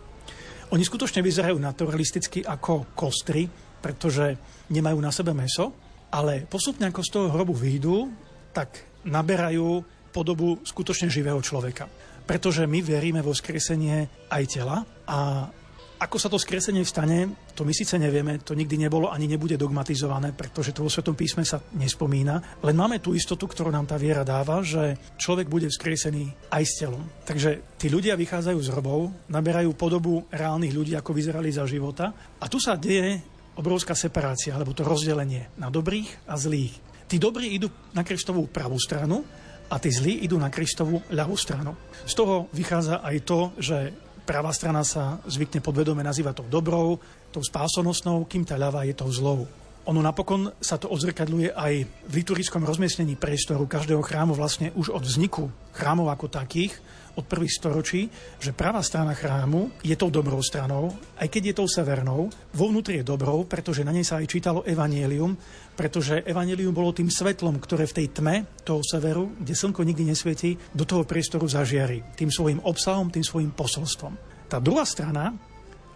Oni 0.73 0.81
skutočne 0.81 1.21
vyzerajú 1.21 1.61
naturalisticky 1.61 2.41
ako 2.41 2.97
kostry, 2.97 3.45
pretože 3.85 4.41
nemajú 4.73 4.99
na 4.99 5.13
sebe 5.13 5.37
meso, 5.37 5.77
ale 6.09 6.49
postupne 6.49 6.89
ako 6.89 7.01
z 7.05 7.11
toho 7.13 7.27
hrobu 7.29 7.53
výjdu, 7.53 8.09
tak 8.57 8.81
naberajú 9.05 9.85
podobu 10.09 10.63
skutočne 10.65 11.13
živého 11.13 11.43
človeka. 11.45 11.91
Pretože 12.25 12.65
my 12.65 12.81
veríme 12.81 13.21
vo 13.21 13.37
skresenie 13.37 14.09
aj 14.33 14.43
tela 14.49 14.81
a 15.05 15.51
ako 15.95 16.17
sa 16.19 16.27
to 16.27 16.43
skresenie 16.43 16.83
stane, 16.83 17.33
to 17.55 17.63
my 17.63 17.71
síce 17.71 17.95
nevieme, 17.95 18.43
to 18.43 18.59
nikdy 18.59 18.75
nebolo 18.77 19.15
ani 19.15 19.31
nebude 19.31 19.55
dogmatizované, 19.55 20.35
pretože 20.35 20.75
to 20.75 20.83
vo 20.83 20.91
Svetom 20.91 21.15
písme 21.15 21.47
sa 21.47 21.63
nespomína, 21.79 22.61
len 22.67 22.75
máme 22.75 22.99
tú 22.99 23.15
istotu, 23.15 23.47
ktorú 23.47 23.71
nám 23.71 23.87
tá 23.87 23.95
viera 23.95 24.27
dáva, 24.27 24.61
že 24.61 24.99
človek 25.17 25.47
bude 25.47 25.71
vzkriesený 25.71 26.51
aj 26.51 26.63
s 26.67 26.73
telom. 26.83 27.03
Takže 27.23 27.79
tí 27.79 27.87
ľudia 27.87 28.19
vychádzajú 28.19 28.59
z 28.59 28.71
hrobov, 28.75 29.15
naberajú 29.31 29.71
podobu 29.79 30.27
reálnych 30.35 30.75
ľudí, 30.75 30.93
ako 30.99 31.15
vyzerali 31.15 31.55
za 31.55 31.65
života 31.65 32.11
a 32.43 32.45
tu 32.51 32.59
sa 32.59 32.75
deje 32.75 33.23
obrovská 33.55 33.95
separácia, 33.95 34.51
alebo 34.51 34.75
to 34.75 34.83
rozdelenie 34.83 35.55
na 35.57 35.71
dobrých 35.71 36.27
a 36.27 36.35
zlých. 36.35 36.75
Tí 37.07 37.23
dobrí 37.23 37.55
idú 37.55 37.71
na 37.95 38.03
Kristovú 38.03 38.51
pravú 38.51 38.75
stranu 38.83 39.23
a 39.71 39.79
tí 39.79 39.89
zlí 39.95 40.27
idú 40.27 40.37
na 40.37 40.51
Kristovú 40.51 41.01
ľavú 41.15 41.39
stranu. 41.39 41.79
Z 42.05 42.13
toho 42.19 42.51
vychádza 42.53 43.01
aj 43.01 43.17
to, 43.25 43.39
že 43.57 44.04
Pravá 44.25 44.57
strana 44.57 44.81
sa 44.89 45.21
zvykne 45.29 45.61
podvedome 45.61 46.01
nazývať 46.01 46.41
tou 46.41 46.49
dobrou, 46.49 46.97
tou 47.29 47.45
spásonosnou, 47.45 48.25
kým 48.25 48.49
tá 48.49 48.57
ľava 48.57 48.89
je 48.89 48.97
tou 48.97 49.13
zlou. 49.13 49.45
Ono 49.85 50.01
napokon 50.01 50.49
sa 50.65 50.81
to 50.81 50.89
odzrkadľuje 50.89 51.53
aj 51.53 51.75
v 52.09 52.13
liturgickom 52.17 52.65
rozmiestnení 52.65 53.21
priestoru 53.21 53.69
každého 53.69 54.01
chrámu 54.01 54.33
vlastne 54.33 54.73
už 54.73 54.97
od 54.97 55.05
vzniku 55.05 55.53
chrámov 55.77 56.09
ako 56.09 56.33
takých, 56.33 56.73
od 57.15 57.25
prvých 57.27 57.57
storočí, 57.63 58.11
že 58.43 58.55
pravá 58.55 58.83
strana 58.83 59.15
chrámu 59.15 59.81
je 59.87 59.95
tou 59.95 60.11
dobrou 60.11 60.43
stranou, 60.43 60.95
aj 61.19 61.29
keď 61.31 61.43
je 61.51 61.55
tou 61.55 61.69
severnou. 61.71 62.31
Vo 62.55 62.67
vnútri 62.71 63.01
je 63.01 63.07
dobrou, 63.07 63.47
pretože 63.47 63.87
na 63.87 63.95
nej 63.95 64.03
sa 64.03 64.19
aj 64.19 64.31
čítalo 64.31 64.67
evanielium, 64.67 65.39
pretože 65.79 66.23
evanielium 66.27 66.75
bolo 66.75 66.95
tým 66.95 67.11
svetlom, 67.11 67.59
ktoré 67.59 67.87
v 67.87 67.97
tej 68.03 68.07
tme 68.15 68.47
toho 68.63 68.83
severu, 68.83 69.35
kde 69.39 69.55
slnko 69.55 69.83
nikdy 69.83 70.11
nesvietí, 70.11 70.59
do 70.75 70.83
toho 70.87 71.07
priestoru 71.07 71.47
zažiari. 71.47 72.03
Tým 72.15 72.31
svojim 72.31 72.61
obsahom, 72.63 73.11
tým 73.11 73.23
svojim 73.27 73.51
posolstvom. 73.55 74.15
Tá 74.51 74.63
druhá 74.63 74.87
strana, 74.87 75.35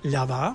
ľavá, 0.06 0.54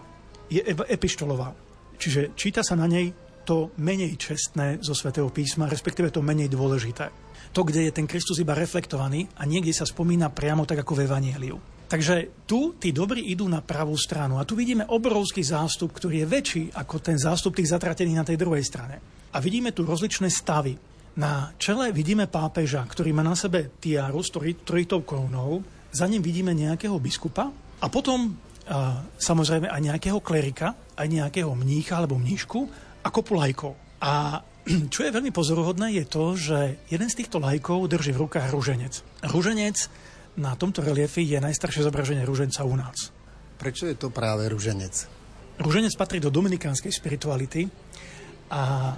je 0.51 0.59
epištolová. 0.67 1.55
Čiže 1.97 2.35
číta 2.35 2.61
sa 2.61 2.75
na 2.75 2.85
nej 2.85 3.15
to 3.43 3.75
menej 3.79 4.15
čestné 4.15 4.79
zo 4.79 4.95
svätého 4.95 5.27
písma, 5.31 5.67
respektíve 5.67 6.11
to 6.11 6.23
menej 6.23 6.47
dôležité. 6.51 7.22
To, 7.53 7.61
kde 7.61 7.85
je 7.85 7.95
ten 7.95 8.09
Kristus 8.09 8.41
iba 8.41 8.57
reflektovaný 8.57 9.29
a 9.37 9.45
niekde 9.45 9.69
sa 9.69 9.85
spomína 9.85 10.33
priamo 10.33 10.65
tak 10.65 10.81
ako 10.81 10.97
v 10.97 11.03
Evangeliu. 11.05 11.57
Takže 11.85 12.45
tu 12.49 12.73
tí 12.81 12.89
dobrí 12.89 13.29
idú 13.29 13.45
na 13.45 13.61
pravú 13.61 13.93
stranu 13.93 14.41
a 14.41 14.47
tu 14.49 14.57
vidíme 14.57 14.89
obrovský 14.89 15.45
zástup, 15.45 15.93
ktorý 15.93 16.25
je 16.25 16.31
väčší 16.33 16.63
ako 16.73 16.97
ten 16.97 17.21
zástup 17.21 17.53
tých 17.53 17.69
zatratených 17.69 18.17
na 18.17 18.25
tej 18.25 18.41
druhej 18.41 18.65
strane. 18.65 18.97
A 19.29 19.37
vidíme 19.37 19.69
tu 19.69 19.85
rozličné 19.85 20.33
stavy. 20.33 20.73
Na 21.21 21.53
čele 21.61 21.93
vidíme 21.93 22.25
pápeža, 22.25 22.81
ktorý 22.81 23.13
má 23.13 23.21
na 23.21 23.37
sebe 23.37 23.77
tiaru 23.77 24.25
s 24.25 24.33
trojitou 24.65 25.05
korunou, 25.05 25.61
za 25.93 26.09
ním 26.09 26.25
vidíme 26.25 26.57
nejakého 26.57 26.97
biskupa 26.97 27.53
a 27.53 27.85
potom 27.85 28.33
a, 28.65 29.05
samozrejme 29.21 29.69
aj 29.69 29.81
nejakého 29.93 30.17
klerika, 30.25 30.73
aj 30.97 31.05
nejakého 31.05 31.53
mnícha 31.53 32.01
alebo 32.01 32.17
mníšku 32.17 32.59
a 33.05 33.07
kopu. 33.13 33.37
A 34.01 34.41
čo 34.93 35.03
je 35.03 35.11
veľmi 35.11 35.31
pozoruhodné 35.35 35.99
je 35.99 36.05
to, 36.07 36.23
že 36.39 36.57
jeden 36.87 37.09
z 37.11 37.17
týchto 37.23 37.39
lajkov 37.43 37.91
drží 37.91 38.15
v 38.15 38.27
rukách 38.27 38.51
rúženec. 38.51 39.03
Rúženec 39.27 39.77
na 40.39 40.55
tomto 40.57 40.81
reliefi 40.81 41.21
je 41.21 41.37
najstaršie 41.37 41.85
zobraženie 41.85 42.25
rúženca 42.25 42.65
u 42.65 42.73
nás. 42.73 43.13
Prečo 43.59 43.85
je 43.85 43.95
to 43.99 44.09
práve 44.09 44.49
rúženec? 44.49 45.05
Rúženec 45.61 45.93
patrí 45.93 46.17
do 46.17 46.33
dominikánskej 46.33 46.89
spirituality 46.89 47.69
a 48.49 48.95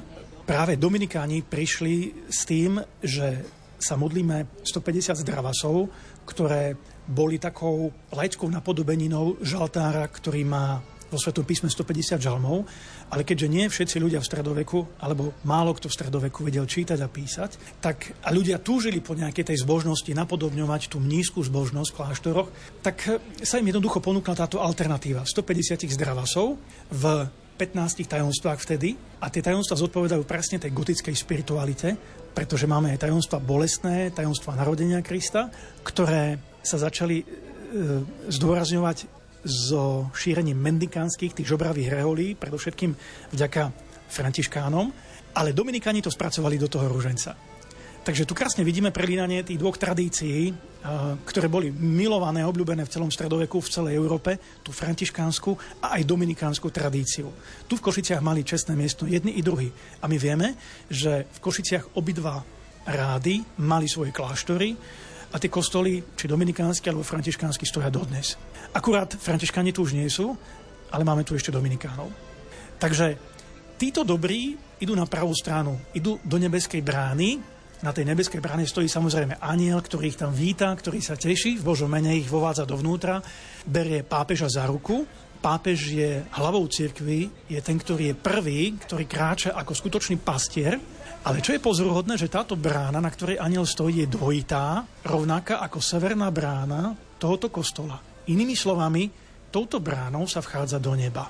práve 0.47 0.79
dominikáni 0.79 1.43
prišli 1.43 2.25
s 2.31 2.47
tým, 2.47 2.79
že 3.03 3.43
sa 3.75 3.99
modlíme 3.99 4.63
150 4.63 5.19
zdravasov, 5.19 5.91
ktoré 6.23 6.79
boli 7.05 7.37
takou 7.37 7.91
laickou 8.15 8.49
napodobeninou 8.49 9.37
žaltára, 9.43 10.07
ktorý 10.07 10.41
má 10.47 10.79
vo 11.15 11.23
Svetom 11.23 11.47
písme 11.47 11.71
150 11.71 12.19
žalmov, 12.19 12.67
ale 13.07 13.23
keďže 13.23 13.47
nie 13.47 13.65
všetci 13.71 14.03
ľudia 14.03 14.19
v 14.19 14.27
stredoveku, 14.27 14.99
alebo 14.99 15.31
málo 15.47 15.71
kto 15.71 15.87
v 15.87 15.95
stredoveku 15.95 16.43
vedel 16.43 16.67
čítať 16.67 16.99
a 16.99 17.07
písať, 17.07 17.79
tak 17.79 18.11
a 18.19 18.35
ľudia 18.35 18.59
túžili 18.59 18.99
po 18.99 19.15
nejakej 19.15 19.55
tej 19.55 19.63
zbožnosti 19.63 20.11
napodobňovať 20.11 20.91
tú 20.91 20.99
nízku 20.99 21.39
zbožnosť 21.39 21.89
v 21.89 21.97
kláštoroch, 21.97 22.47
tak 22.83 23.23
sa 23.39 23.55
im 23.57 23.71
jednoducho 23.71 24.03
ponúkla 24.03 24.35
táto 24.35 24.59
alternatíva. 24.59 25.23
150 25.23 25.87
zdravasov 25.87 26.59
v 26.91 27.03
15 27.55 28.03
tajomstvách 28.03 28.59
vtedy 28.67 28.99
a 29.23 29.31
tie 29.31 29.39
tajomstvá 29.39 29.79
zodpovedajú 29.79 30.27
presne 30.27 30.59
tej 30.59 30.75
gotickej 30.75 31.15
spiritualite, 31.15 31.95
pretože 32.35 32.67
máme 32.67 32.91
aj 32.91 33.07
tajomstva 33.07 33.39
bolestné, 33.39 34.11
tajomstva 34.11 34.59
narodenia 34.59 34.99
Krista, 34.99 35.47
ktoré 35.87 36.35
sa 36.59 36.75
začali 36.75 37.23
e, 37.23 37.25
zdôrazňovať 38.27 39.14
so 39.45 40.09
šírením 40.17 40.57
mendikánskych, 40.57 41.37
tých 41.37 41.53
žobravých 41.53 41.93
reholí, 41.93 42.33
predovšetkým 42.33 42.91
vďaka 43.31 43.63
františkánom, 44.09 44.89
ale 45.37 45.53
Dominikáni 45.53 46.01
to 46.01 46.09
spracovali 46.09 46.57
do 46.57 46.65
toho 46.65 46.89
ruženca. 46.89 47.37
Takže 48.05 48.29
tu 48.29 48.37
krásne 48.37 48.61
vidíme 48.61 48.93
prelínanie 48.93 49.41
tých 49.41 49.57
dvoch 49.57 49.81
tradícií, 49.81 50.53
ktoré 51.25 51.49
boli 51.49 51.73
milované, 51.73 52.45
obľúbené 52.45 52.85
v 52.85 52.93
celom 52.93 53.09
stredoveku, 53.09 53.57
v 53.57 53.73
celej 53.73 53.97
Európe, 53.97 54.37
tú 54.61 54.69
františkánsku 54.69 55.81
a 55.81 55.97
aj 55.97 56.05
dominikánsku 56.05 56.69
tradíciu. 56.69 57.33
Tu 57.65 57.73
v 57.73 57.81
Košiciach 57.81 58.21
mali 58.21 58.45
čestné 58.45 58.77
miesto 58.77 59.09
jedni 59.09 59.33
i 59.33 59.41
druhý. 59.41 59.73
A 60.01 60.05
my 60.05 60.21
vieme, 60.21 60.53
že 60.85 61.25
v 61.25 61.39
Košiciach 61.41 61.97
obidva 61.97 62.45
rády 62.85 63.41
mali 63.65 63.89
svoje 63.89 64.13
kláštory 64.13 64.77
a 65.35 65.41
tie 65.41 65.51
kostoly, 65.51 66.15
či 66.15 66.31
dominikánsky 66.31 66.87
alebo 66.87 67.03
františkánsky, 67.03 67.67
stoja 67.67 67.91
dodnes. 67.91 68.39
Akurát 68.71 69.11
františkáni 69.11 69.75
tu 69.75 69.83
už 69.83 69.91
nie 69.91 70.07
sú, 70.07 70.31
ale 70.95 71.03
máme 71.03 71.27
tu 71.27 71.35
ešte 71.35 71.51
dominikánov. 71.51 72.07
Takže 72.79 73.19
títo 73.75 74.07
dobrí 74.07 74.55
idú 74.79 74.95
na 74.95 75.03
pravú 75.03 75.35
stranu, 75.35 75.75
idú 75.91 76.23
do 76.23 76.39
nebeskej 76.39 76.79
brány, 76.79 77.55
na 77.83 77.91
tej 77.91 78.07
nebeskej 78.07 78.39
bráne 78.39 78.63
stojí 78.63 78.87
samozrejme 78.87 79.43
aniel, 79.43 79.83
ktorý 79.83 80.07
ich 80.07 80.17
tam 80.17 80.31
víta, 80.31 80.71
ktorý 80.71 81.03
sa 81.03 81.19
teší, 81.19 81.59
v 81.59 81.67
Božom 81.67 81.91
mene 81.91 82.15
ich 82.15 82.31
vovádza 82.31 82.63
dovnútra, 82.63 83.19
berie 83.67 84.07
pápeža 84.07 84.47
za 84.47 84.63
ruku. 84.63 85.03
Pápež 85.43 85.91
je 85.91 86.23
hlavou 86.39 86.65
cirkvy, 86.65 87.29
je 87.51 87.59
ten, 87.59 87.77
ktorý 87.77 88.09
je 88.09 88.15
prvý, 88.17 88.79
ktorý 88.79 89.05
kráča 89.05 89.53
ako 89.53 89.75
skutočný 89.75 90.17
pastier. 90.23 90.79
Ale 91.25 91.41
čo 91.41 91.57
je 91.57 91.61
pozoruhodné, 91.63 92.21
že 92.21 92.29
táto 92.29 92.53
brána, 92.53 93.01
na 93.01 93.09
ktorej 93.09 93.41
aniel 93.41 93.65
stojí, 93.65 94.05
je 94.05 94.13
dvojitá, 94.13 94.85
rovnaká 95.01 95.57
ako 95.57 95.81
severná 95.81 96.29
brána 96.29 96.93
tohoto 97.17 97.49
kostola. 97.49 97.97
Inými 98.29 98.53
slovami, 98.53 99.09
touto 99.49 99.81
bránou 99.81 100.29
sa 100.29 100.45
vchádza 100.45 100.77
do 100.77 100.93
neba. 100.93 101.25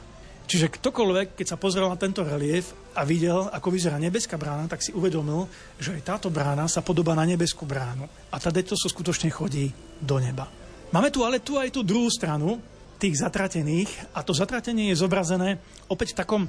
Čiže 0.45 0.67
ktokoľvek, 0.67 1.39
keď 1.39 1.47
sa 1.47 1.57
pozrel 1.57 1.87
na 1.87 1.95
tento 1.95 2.27
relief 2.27 2.75
a 2.91 3.07
videl, 3.07 3.47
ako 3.49 3.71
vyzerá 3.71 3.95
nebeská 3.95 4.35
brána, 4.35 4.67
tak 4.67 4.83
si 4.83 4.91
uvedomil, 4.91 5.47
že 5.79 5.95
aj 5.95 6.03
táto 6.03 6.27
brána 6.27 6.67
sa 6.67 6.83
podobá 6.83 7.15
na 7.15 7.23
nebeskú 7.23 7.63
bránu. 7.63 8.05
A 8.29 8.35
tá 8.35 8.51
deto 8.51 8.75
sa 8.75 8.91
skutočne 8.91 9.31
chodí 9.31 9.71
do 10.03 10.19
neba. 10.19 10.45
Máme 10.91 11.07
tu 11.09 11.23
ale 11.23 11.39
tu 11.39 11.55
aj 11.55 11.71
tú 11.71 11.87
druhú 11.87 12.11
stranu, 12.11 12.59
tých 12.99 13.19
zatratených 13.19 14.11
a 14.15 14.23
to 14.23 14.31
zatratenie 14.31 14.91
je 14.91 15.01
zobrazené 15.03 15.59
opäť 15.91 16.15
v 16.15 16.19
takom 16.19 16.41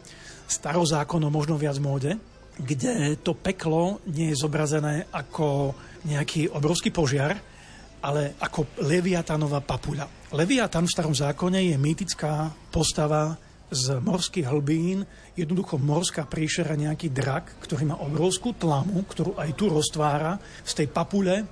starozákonom, 0.46 1.30
možno 1.30 1.58
viac 1.58 1.78
móde, 1.82 2.14
kde 2.56 3.20
to 3.20 3.36
peklo 3.36 4.00
nie 4.08 4.32
je 4.32 4.40
zobrazené 4.40 5.12
ako 5.12 5.76
nejaký 6.08 6.48
obrovský 6.48 6.88
požiar, 6.88 7.36
ale 8.00 8.38
ako 8.38 8.80
Leviatanová 8.86 9.60
papuľa. 9.60 10.08
Leviatan 10.32 10.86
v 10.86 10.94
starom 10.94 11.14
zákone 11.16 11.74
je 11.74 11.76
mýtická 11.76 12.50
postava 12.70 13.34
z 13.66 13.98
morských 13.98 14.46
hlbín, 14.46 15.02
jednoducho 15.34 15.78
morská 15.82 16.22
príšera, 16.22 16.78
nejaký 16.78 17.10
drak, 17.10 17.58
ktorý 17.66 17.90
má 17.90 17.96
obrovskú 17.98 18.54
tlamu, 18.54 19.02
ktorú 19.02 19.34
aj 19.34 19.50
tu 19.58 19.66
roztvára. 19.66 20.38
Z 20.62 20.82
tej 20.82 20.88
papule 20.94 21.42
e, 21.42 21.44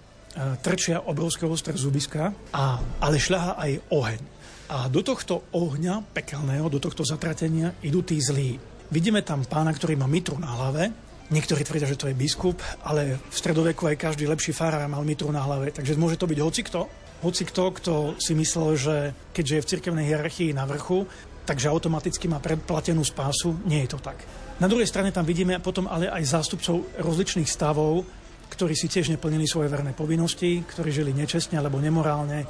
trčia 0.63 1.03
obrovské 1.03 1.43
ostré 1.43 1.75
zubiska, 1.75 2.31
a, 2.55 2.79
ale 3.03 3.19
šľaha 3.19 3.59
aj 3.59 3.73
oheň. 3.91 4.23
A 4.71 4.87
do 4.87 5.03
tohto 5.03 5.51
ohňa 5.53 6.07
pekelného, 6.15 6.71
do 6.71 6.79
tohto 6.79 7.03
zatratenia 7.03 7.75
idú 7.83 8.07
tí 8.07 8.17
zlí. 8.23 8.74
Vidíme 8.93 9.25
tam 9.25 9.45
pána, 9.45 9.73
ktorý 9.73 9.97
má 9.97 10.05
mitru 10.09 10.37
na 10.37 10.51
hlave, 10.53 10.93
Niektorí 11.33 11.65
tvrdia, 11.65 11.89
že 11.89 11.97
to 11.97 12.13
je 12.13 12.15
biskup, 12.15 12.61
ale 12.85 13.17
v 13.17 13.33
stredoveku 13.33 13.89
aj 13.89 13.97
každý 13.97 14.29
lepší 14.29 14.53
farár 14.53 14.85
mal 14.85 15.01
mitru 15.09 15.33
na 15.33 15.41
hlave, 15.41 15.73
takže 15.73 15.97
môže 15.97 16.21
to 16.21 16.29
byť 16.29 16.39
hocikto. 16.45 16.85
Hocikto, 17.25 17.73
kto 17.73 17.93
si 18.21 18.37
myslel, 18.37 18.69
že 18.77 18.97
keďže 19.33 19.55
je 19.57 19.63
v 19.65 19.71
cirkevnej 19.73 20.05
hierarchii 20.05 20.53
na 20.53 20.69
vrchu, 20.69 21.09
takže 21.49 21.73
automaticky 21.73 22.29
má 22.29 22.45
predplatenú 22.45 23.01
spásu. 23.01 23.57
Nie 23.65 23.89
je 23.89 23.97
to 23.97 24.05
tak. 24.05 24.21
Na 24.61 24.69
druhej 24.69 24.85
strane 24.85 25.17
tam 25.17 25.25
vidíme 25.25 25.57
potom 25.65 25.89
ale 25.89 26.13
aj 26.13 26.29
zástupcov 26.29 26.93
rozličných 27.01 27.49
stavov, 27.49 28.05
ktorí 28.53 28.77
si 28.77 28.93
tiež 28.93 29.09
neplnili 29.17 29.49
svoje 29.49 29.73
verné 29.73 29.97
povinnosti, 29.97 30.61
ktorí 30.61 30.93
žili 30.93 31.17
nečestne 31.17 31.57
alebo 31.57 31.81
nemorálne 31.81 32.45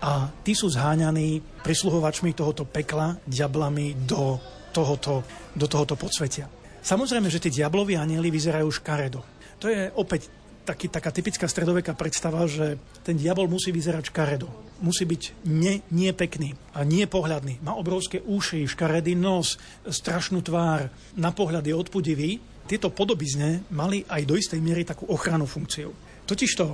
a 0.00 0.28
tí 0.44 0.52
sú 0.52 0.68
zháňaní 0.68 1.40
prisluhovačmi 1.64 2.36
tohoto 2.36 2.68
pekla, 2.68 3.16
diablami 3.24 3.96
do 4.04 4.36
tohoto, 4.76 5.24
do 5.56 5.64
tohoto 5.64 5.96
podsvetia. 5.96 6.44
Samozrejme, 6.84 7.32
že 7.32 7.40
tí 7.40 7.48
diablovi 7.48 7.96
anieli 7.96 8.28
vyzerajú 8.28 8.68
škaredo. 8.68 9.24
To 9.64 9.72
je 9.72 9.88
opäť 9.96 10.28
taký, 10.68 10.92
taká 10.92 11.08
typická 11.14 11.48
stredoveká 11.48 11.96
predstava, 11.96 12.44
že 12.44 12.76
ten 13.00 13.16
diabol 13.16 13.48
musí 13.48 13.72
vyzerať 13.72 14.12
škaredo. 14.12 14.50
Musí 14.84 15.08
byť 15.08 15.48
nie, 15.48 15.80
nie 15.88 16.12
pekný 16.12 16.52
a 16.76 16.84
nie 16.84 17.08
pohľadný. 17.08 17.64
Má 17.64 17.72
obrovské 17.78 18.20
uši, 18.20 18.68
škaredý 18.68 19.16
nos, 19.16 19.56
strašnú 19.88 20.44
tvár. 20.44 20.92
Na 21.16 21.32
pohľad 21.32 21.64
je 21.64 21.72
odpudivý. 21.72 22.30
Tieto 22.66 22.92
podobizne 22.92 23.64
mali 23.72 24.04
aj 24.04 24.22
do 24.26 24.34
istej 24.36 24.60
miery 24.60 24.82
takú 24.84 25.08
ochranu 25.08 25.46
funkciu. 25.48 25.94
Totižto 26.26 26.64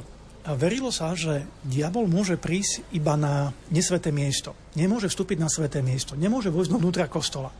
verilo 0.59 0.91
sa, 0.91 1.15
že 1.15 1.47
diabol 1.63 2.11
môže 2.11 2.41
prísť 2.41 2.91
iba 2.97 3.15
na 3.15 3.55
nesveté 3.71 4.11
miesto. 4.11 4.57
Nemôže 4.75 5.07
vstúpiť 5.07 5.39
na 5.39 5.47
sveté 5.47 5.85
miesto. 5.85 6.19
Nemôže 6.19 6.51
vojsť 6.51 6.71
vnútra 6.75 7.07
kostola. 7.07 7.53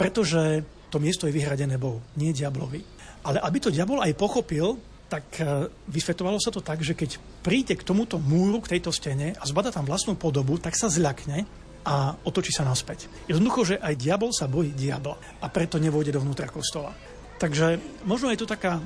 Pretože 0.00 0.64
to 0.88 0.96
miesto 0.96 1.28
je 1.28 1.36
vyhradené 1.36 1.76
Bohu, 1.76 2.00
nie 2.16 2.32
diablovi. 2.32 2.80
Ale 3.28 3.36
aby 3.44 3.58
to 3.60 3.68
diabol 3.68 4.00
aj 4.00 4.16
pochopil, 4.16 4.80
tak 5.12 5.26
e, 5.36 5.68
vysvetovalo 5.92 6.40
sa 6.40 6.48
to 6.48 6.64
tak, 6.64 6.80
že 6.80 6.96
keď 6.96 7.20
príde 7.44 7.76
k 7.76 7.84
tomuto 7.84 8.16
múru, 8.16 8.64
k 8.64 8.78
tejto 8.78 8.88
stene 8.94 9.36
a 9.36 9.44
zbada 9.44 9.68
tam 9.68 9.84
vlastnú 9.84 10.16
podobu, 10.16 10.56
tak 10.56 10.72
sa 10.72 10.88
zľakne 10.88 11.44
a 11.84 12.16
otočí 12.24 12.54
sa 12.54 12.64
naspäť. 12.64 13.12
Jednoducho, 13.28 13.74
že 13.74 13.76
aj 13.76 14.00
diabol 14.00 14.32
sa 14.32 14.48
bojí 14.48 14.72
diabla 14.72 15.42
a 15.42 15.46
preto 15.52 15.76
nevôjde 15.76 16.16
dovnútra 16.16 16.48
kostola. 16.48 16.96
Takže 17.36 18.00
možno 18.08 18.32
je 18.32 18.40
to 18.40 18.48
taká 18.48 18.80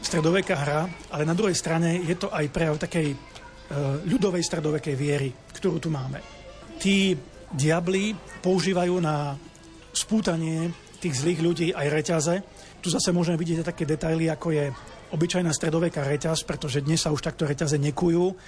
stredoveká 0.00 0.54
hra, 0.54 0.80
ale 1.12 1.28
na 1.28 1.34
druhej 1.34 1.58
strane 1.58 2.00
je 2.06 2.16
to 2.16 2.30
aj 2.30 2.46
prejav 2.48 2.80
takej 2.80 3.12
e, 3.12 3.16
ľudovej 4.06 4.46
stredovekej 4.46 4.94
viery, 4.96 5.28
ktorú 5.52 5.76
tu 5.76 5.92
máme. 5.92 6.22
Tí 6.78 7.18
diabli 7.52 8.14
používajú 8.40 8.94
na 9.02 9.34
spútanie 9.98 10.70
tých 11.02 11.18
zlých 11.26 11.40
ľudí 11.42 11.68
aj 11.74 11.86
reťaze. 11.90 12.34
Tu 12.78 12.88
zase 12.94 13.10
môžeme 13.10 13.34
vidieť 13.34 13.66
také 13.66 13.82
detaily, 13.82 14.30
ako 14.30 14.54
je 14.54 14.70
obyčajná 15.10 15.50
stredoveká 15.50 16.06
reťaz, 16.06 16.46
pretože 16.46 16.86
dnes 16.86 17.02
sa 17.02 17.10
už 17.10 17.26
takto 17.26 17.42
reťaze 17.42 17.74
nekujú. 17.82 18.38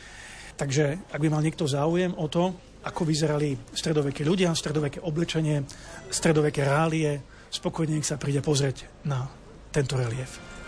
Takže 0.54 1.10
ak 1.10 1.18
by 1.18 1.28
mal 1.32 1.42
niekto 1.42 1.66
záujem 1.66 2.14
o 2.14 2.30
to, 2.30 2.54
ako 2.86 3.02
vyzerali 3.02 3.58
stredoveké 3.74 4.22
ľudia, 4.22 4.54
stredoveké 4.54 5.02
oblečenie, 5.02 5.66
stredoveké 6.08 6.62
rálie, 6.64 7.18
spokojne 7.50 7.98
sa 8.06 8.16
príde 8.16 8.40
pozrieť 8.40 8.86
na 9.04 9.26
tento 9.74 9.98
relief. 9.98 10.59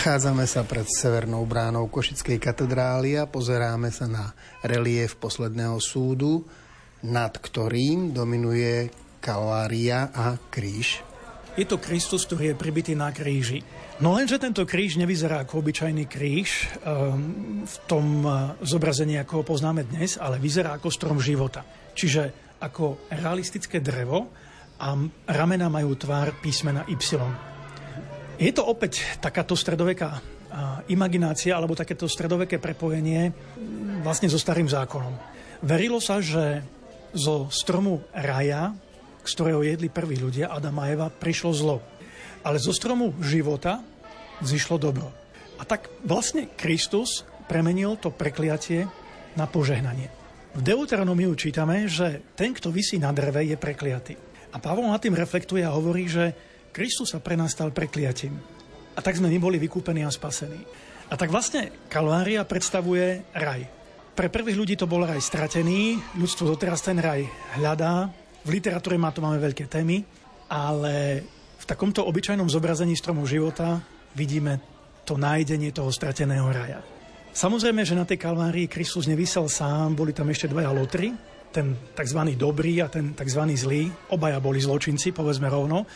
Nachádzame 0.00 0.48
sa 0.48 0.64
pred 0.64 0.88
severnou 0.88 1.44
bránou 1.44 1.84
Košickej 1.92 2.40
katedrály 2.40 3.20
a 3.20 3.28
pozeráme 3.28 3.92
sa 3.92 4.08
na 4.08 4.32
relief 4.64 5.20
posledného 5.20 5.76
súdu, 5.76 6.40
nad 7.04 7.28
ktorým 7.36 8.08
dominuje 8.08 8.88
Kalvária 9.20 10.08
a 10.08 10.40
kríž. 10.48 11.04
Je 11.52 11.68
to 11.68 11.76
Kristus, 11.76 12.24
ktorý 12.24 12.56
je 12.56 12.56
pribitý 12.56 12.96
na 12.96 13.12
kríži. 13.12 13.60
No 14.00 14.16
lenže 14.16 14.40
tento 14.40 14.64
kríž 14.64 14.96
nevyzerá 14.96 15.44
ako 15.44 15.68
obyčajný 15.68 16.08
kríž 16.08 16.80
ehm, 16.80 17.68
v 17.68 17.76
tom 17.84 18.24
eh, 18.24 18.56
zobrazení, 18.64 19.20
ako 19.20 19.44
ho 19.44 19.52
poznáme 19.52 19.84
dnes, 19.84 20.16
ale 20.16 20.40
vyzerá 20.40 20.80
ako 20.80 20.88
strom 20.88 21.20
života. 21.20 21.60
Čiže 21.92 22.56
ako 22.56 23.04
realistické 23.12 23.84
drevo, 23.84 24.32
a 24.80 24.96
ramena 25.28 25.68
majú 25.68 25.92
tvár 25.92 26.40
písmena 26.40 26.88
Y. 26.88 26.96
Je 28.40 28.56
to 28.56 28.64
opäť 28.64 29.04
takáto 29.20 29.52
stredoveká 29.52 30.16
imaginácia 30.88 31.52
alebo 31.52 31.76
takéto 31.76 32.08
stredoveké 32.08 32.56
prepojenie 32.56 33.36
vlastne 34.00 34.32
so 34.32 34.40
starým 34.40 34.64
zákonom. 34.64 35.12
Verilo 35.60 36.00
sa, 36.00 36.24
že 36.24 36.64
zo 37.12 37.52
stromu 37.52 38.00
raja, 38.16 38.72
z 39.28 39.30
ktorého 39.36 39.60
jedli 39.60 39.92
prví 39.92 40.16
ľudia, 40.16 40.48
Adam 40.48 40.80
a 40.80 40.88
Eva, 40.88 41.12
prišlo 41.12 41.52
zlo. 41.52 41.84
Ale 42.40 42.56
zo 42.56 42.72
stromu 42.72 43.12
života 43.20 43.84
zišlo 44.40 44.80
dobro. 44.80 45.12
A 45.60 45.68
tak 45.68 45.92
vlastne 46.00 46.48
Kristus 46.56 47.28
premenil 47.44 48.00
to 48.00 48.08
prekliatie 48.08 48.88
na 49.36 49.44
požehnanie. 49.44 50.08
V 50.56 50.64
Deuteronomiu 50.64 51.36
čítame, 51.36 51.84
že 51.92 52.24
ten, 52.32 52.56
kto 52.56 52.72
vysí 52.72 52.96
na 52.96 53.12
dreve, 53.12 53.44
je 53.44 53.60
prekliatý. 53.60 54.16
A 54.50 54.56
Pavol 54.56 54.88
nad 54.88 54.98
tým 54.98 55.12
reflektuje 55.12 55.60
a 55.60 55.76
hovorí, 55.76 56.08
že 56.08 56.32
Kristus 56.70 57.14
sa 57.14 57.18
pre 57.18 57.34
nás 57.34 57.52
stal 57.54 57.74
prekliatím. 57.74 58.38
A 58.94 59.00
tak 59.02 59.18
sme 59.18 59.30
my 59.30 59.38
boli 59.42 59.58
vykúpení 59.58 60.06
a 60.06 60.10
spasení. 60.10 60.62
A 61.10 61.14
tak 61.18 61.34
vlastne 61.34 61.74
Kalvária 61.90 62.46
predstavuje 62.46 63.26
raj. 63.34 63.66
Pre 64.14 64.30
prvých 64.30 64.58
ľudí 64.58 64.74
to 64.78 64.86
bol 64.86 65.02
raj 65.02 65.18
stratený, 65.18 65.98
ľudstvo 66.18 66.54
doteraz 66.54 66.86
ten 66.86 66.98
raj 66.98 67.26
hľadá, 67.58 68.10
v 68.40 68.48
literatúre 68.56 68.96
má 68.96 69.12
to 69.12 69.20
máme 69.20 69.36
veľké 69.36 69.68
témy, 69.68 70.00
ale 70.48 71.22
v 71.60 71.64
takomto 71.68 72.06
obyčajnom 72.08 72.48
zobrazení 72.48 72.96
stromu 72.96 73.28
života 73.28 73.82
vidíme 74.16 74.58
to 75.04 75.18
nájdenie 75.20 75.74
toho 75.74 75.92
strateného 75.92 76.48
raja. 76.48 76.80
Samozrejme, 77.30 77.86
že 77.86 77.94
na 77.94 78.08
tej 78.08 78.18
Kalvárii 78.18 78.66
Kristus 78.66 79.06
nevysel 79.06 79.46
sám, 79.46 79.94
boli 79.94 80.10
tam 80.10 80.26
ešte 80.32 80.50
dvaja 80.50 80.74
lotry, 80.74 81.14
ten 81.50 81.74
tzv. 81.94 82.20
dobrý 82.38 82.82
a 82.82 82.88
ten 82.88 83.14
tzv. 83.14 83.42
zlý. 83.58 83.90
Obaja 84.14 84.38
boli 84.38 84.62
zločinci, 84.62 85.10
povedzme 85.10 85.50
rovno, 85.50 85.86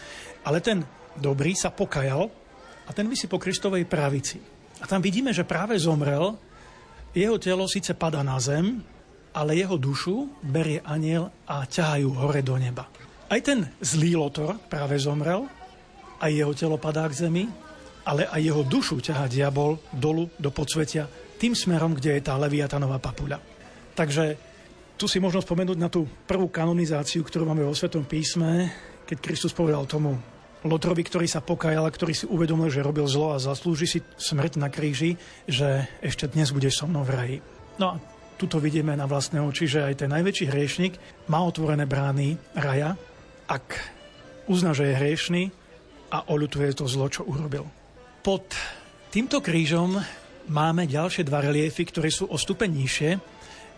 ale 0.45 0.59
ten 0.61 0.83
dobrý 1.15 1.55
sa 1.55 1.71
pokajal 1.71 2.27
a 2.85 2.91
ten 2.93 3.07
vysí 3.07 3.31
po 3.31 3.39
Kristovej 3.39 3.87
pravici. 3.87 4.43
A 4.83 4.85
tam 4.85 5.01
vidíme, 5.01 5.31
že 5.31 5.47
práve 5.47 5.79
zomrel, 5.79 6.37
jeho 7.15 7.39
telo 7.39 7.71
síce 7.71 7.95
pada 7.95 8.27
na 8.27 8.37
zem, 8.43 8.83
ale 9.35 9.59
jeho 9.59 9.79
dušu 9.79 10.43
berie 10.43 10.83
aniel 10.83 11.31
a 11.47 11.63
ťahajú 11.67 12.09
hore 12.19 12.43
do 12.43 12.59
neba. 12.59 12.91
Aj 13.31 13.41
ten 13.41 13.67
zlý 13.79 14.19
lotor 14.19 14.59
práve 14.67 14.99
zomrel, 14.99 15.47
aj 16.19 16.31
jeho 16.31 16.53
telo 16.55 16.77
padá 16.79 17.07
k 17.07 17.27
zemi, 17.27 17.47
ale 18.05 18.29
aj 18.29 18.41
jeho 18.43 18.63
dušu 18.67 19.01
ťaha 19.01 19.31
diabol 19.31 19.81
dolu 19.91 20.29
do 20.37 20.51
podsvetia, 20.53 21.09
tým 21.41 21.57
smerom, 21.57 21.97
kde 21.97 22.19
je 22.19 22.23
tá 22.23 22.37
Leviatanová 22.39 23.01
papuľa. 23.01 23.41
Takže 23.95 24.54
tu 24.95 25.11
si 25.11 25.19
možno 25.19 25.43
spomenúť 25.43 25.79
na 25.79 25.91
tú 25.91 26.07
prvú 26.27 26.47
kanonizáciu, 26.47 27.27
ktorú 27.27 27.51
máme 27.51 27.67
vo 27.67 27.75
Svetom 27.75 28.07
písme, 28.07 28.71
keď 29.05 29.19
Kristus 29.21 29.53
povedal 29.53 29.85
tomu 29.91 30.15
Lotrovi, 30.65 31.05
ktorý 31.05 31.29
sa 31.29 31.45
pokajal, 31.45 31.85
ktorý 31.85 32.17
si 32.17 32.25
uvedomil, 32.25 32.73
že 32.73 32.81
robil 32.81 33.05
zlo 33.05 33.37
a 33.37 33.43
zaslúži 33.43 33.85
si 33.85 33.99
smrť 34.01 34.57
na 34.57 34.73
kríži, 34.73 35.21
že 35.45 35.85
ešte 36.01 36.25
dnes 36.33 36.49
budeš 36.55 36.81
so 36.81 36.89
mnou 36.89 37.05
v 37.05 37.13
raji. 37.13 37.39
No 37.77 37.85
a 37.93 37.95
tuto 38.41 38.57
vidíme 38.63 38.97
na 38.97 39.05
vlastné 39.05 39.45
oči, 39.45 39.69
že 39.69 39.85
aj 39.85 40.05
ten 40.07 40.11
najväčší 40.11 40.49
hriešnik 40.49 40.97
má 41.29 41.45
otvorené 41.45 41.85
brány 41.85 42.41
raja, 42.57 42.97
ak 43.45 43.77
uzná, 44.49 44.73
že 44.73 44.89
je 44.89 44.99
hriešný 44.99 45.43
a 46.09 46.33
oľutuje 46.33 46.71
to 46.81 46.89
zlo, 46.89 47.13
čo 47.13 47.29
urobil. 47.29 47.69
Pod 48.25 48.49
týmto 49.13 49.45
krížom 49.45 50.01
máme 50.49 50.89
ďalšie 50.89 51.29
dva 51.29 51.45
reliefy, 51.45 51.85
ktoré 51.85 52.09
sú 52.09 52.25
o 52.25 52.41
stupeň 52.41 52.71
nižšie. 52.73 53.11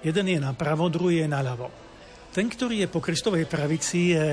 Jeden 0.04 0.26
je 0.28 0.40
napravo, 0.40 0.88
druhý 0.92 1.24
je 1.24 1.28
naľavo. 1.28 1.68
Ten, 2.32 2.52
ktorý 2.52 2.84
je 2.84 2.92
po 2.92 3.00
Kristovej 3.00 3.48
pravici, 3.48 4.12
je 4.12 4.26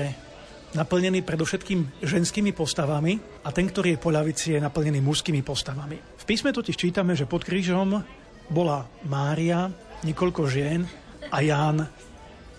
naplnený 0.74 1.22
predovšetkým 1.22 2.02
ženskými 2.02 2.52
postavami 2.52 3.16
a 3.46 3.48
ten, 3.54 3.70
ktorý 3.70 3.96
je 3.96 4.02
po 4.02 4.10
ľavici, 4.10 4.58
je 4.58 4.60
naplnený 4.60 5.00
mužskými 5.00 5.40
postavami. 5.40 5.96
V 5.96 6.24
písme 6.26 6.50
totiž 6.50 6.76
čítame, 6.76 7.14
že 7.14 7.30
pod 7.30 7.46
krížom 7.46 8.02
bola 8.50 8.84
Mária, 9.08 9.70
niekoľko 10.04 10.42
žien 10.50 10.84
a 11.30 11.40
Ján, 11.40 11.86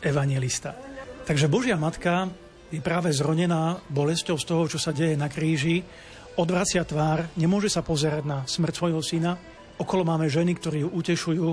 evangelista. 0.01 0.73
Takže 1.27 1.51
Božia 1.51 1.77
Matka 1.77 2.31
je 2.71 2.81
práve 2.81 3.13
zronená 3.13 3.77
bolesťou 3.91 4.39
z 4.39 4.45
toho, 4.47 4.63
čo 4.65 4.79
sa 4.81 4.95
deje 4.95 5.13
na 5.13 5.29
kríži 5.29 5.83
odvracia 6.35 6.83
tvár, 6.83 7.31
nemôže 7.39 7.71
sa 7.71 7.79
pozerať 7.79 8.23
na 8.27 8.43
smrť 8.43 8.73
svojho 8.75 8.99
syna. 8.99 9.39
Okolo 9.75 10.07
máme 10.07 10.31
ženy, 10.31 10.55
ktorí 10.55 10.87
ju 10.87 10.89
utešujú, 10.95 11.49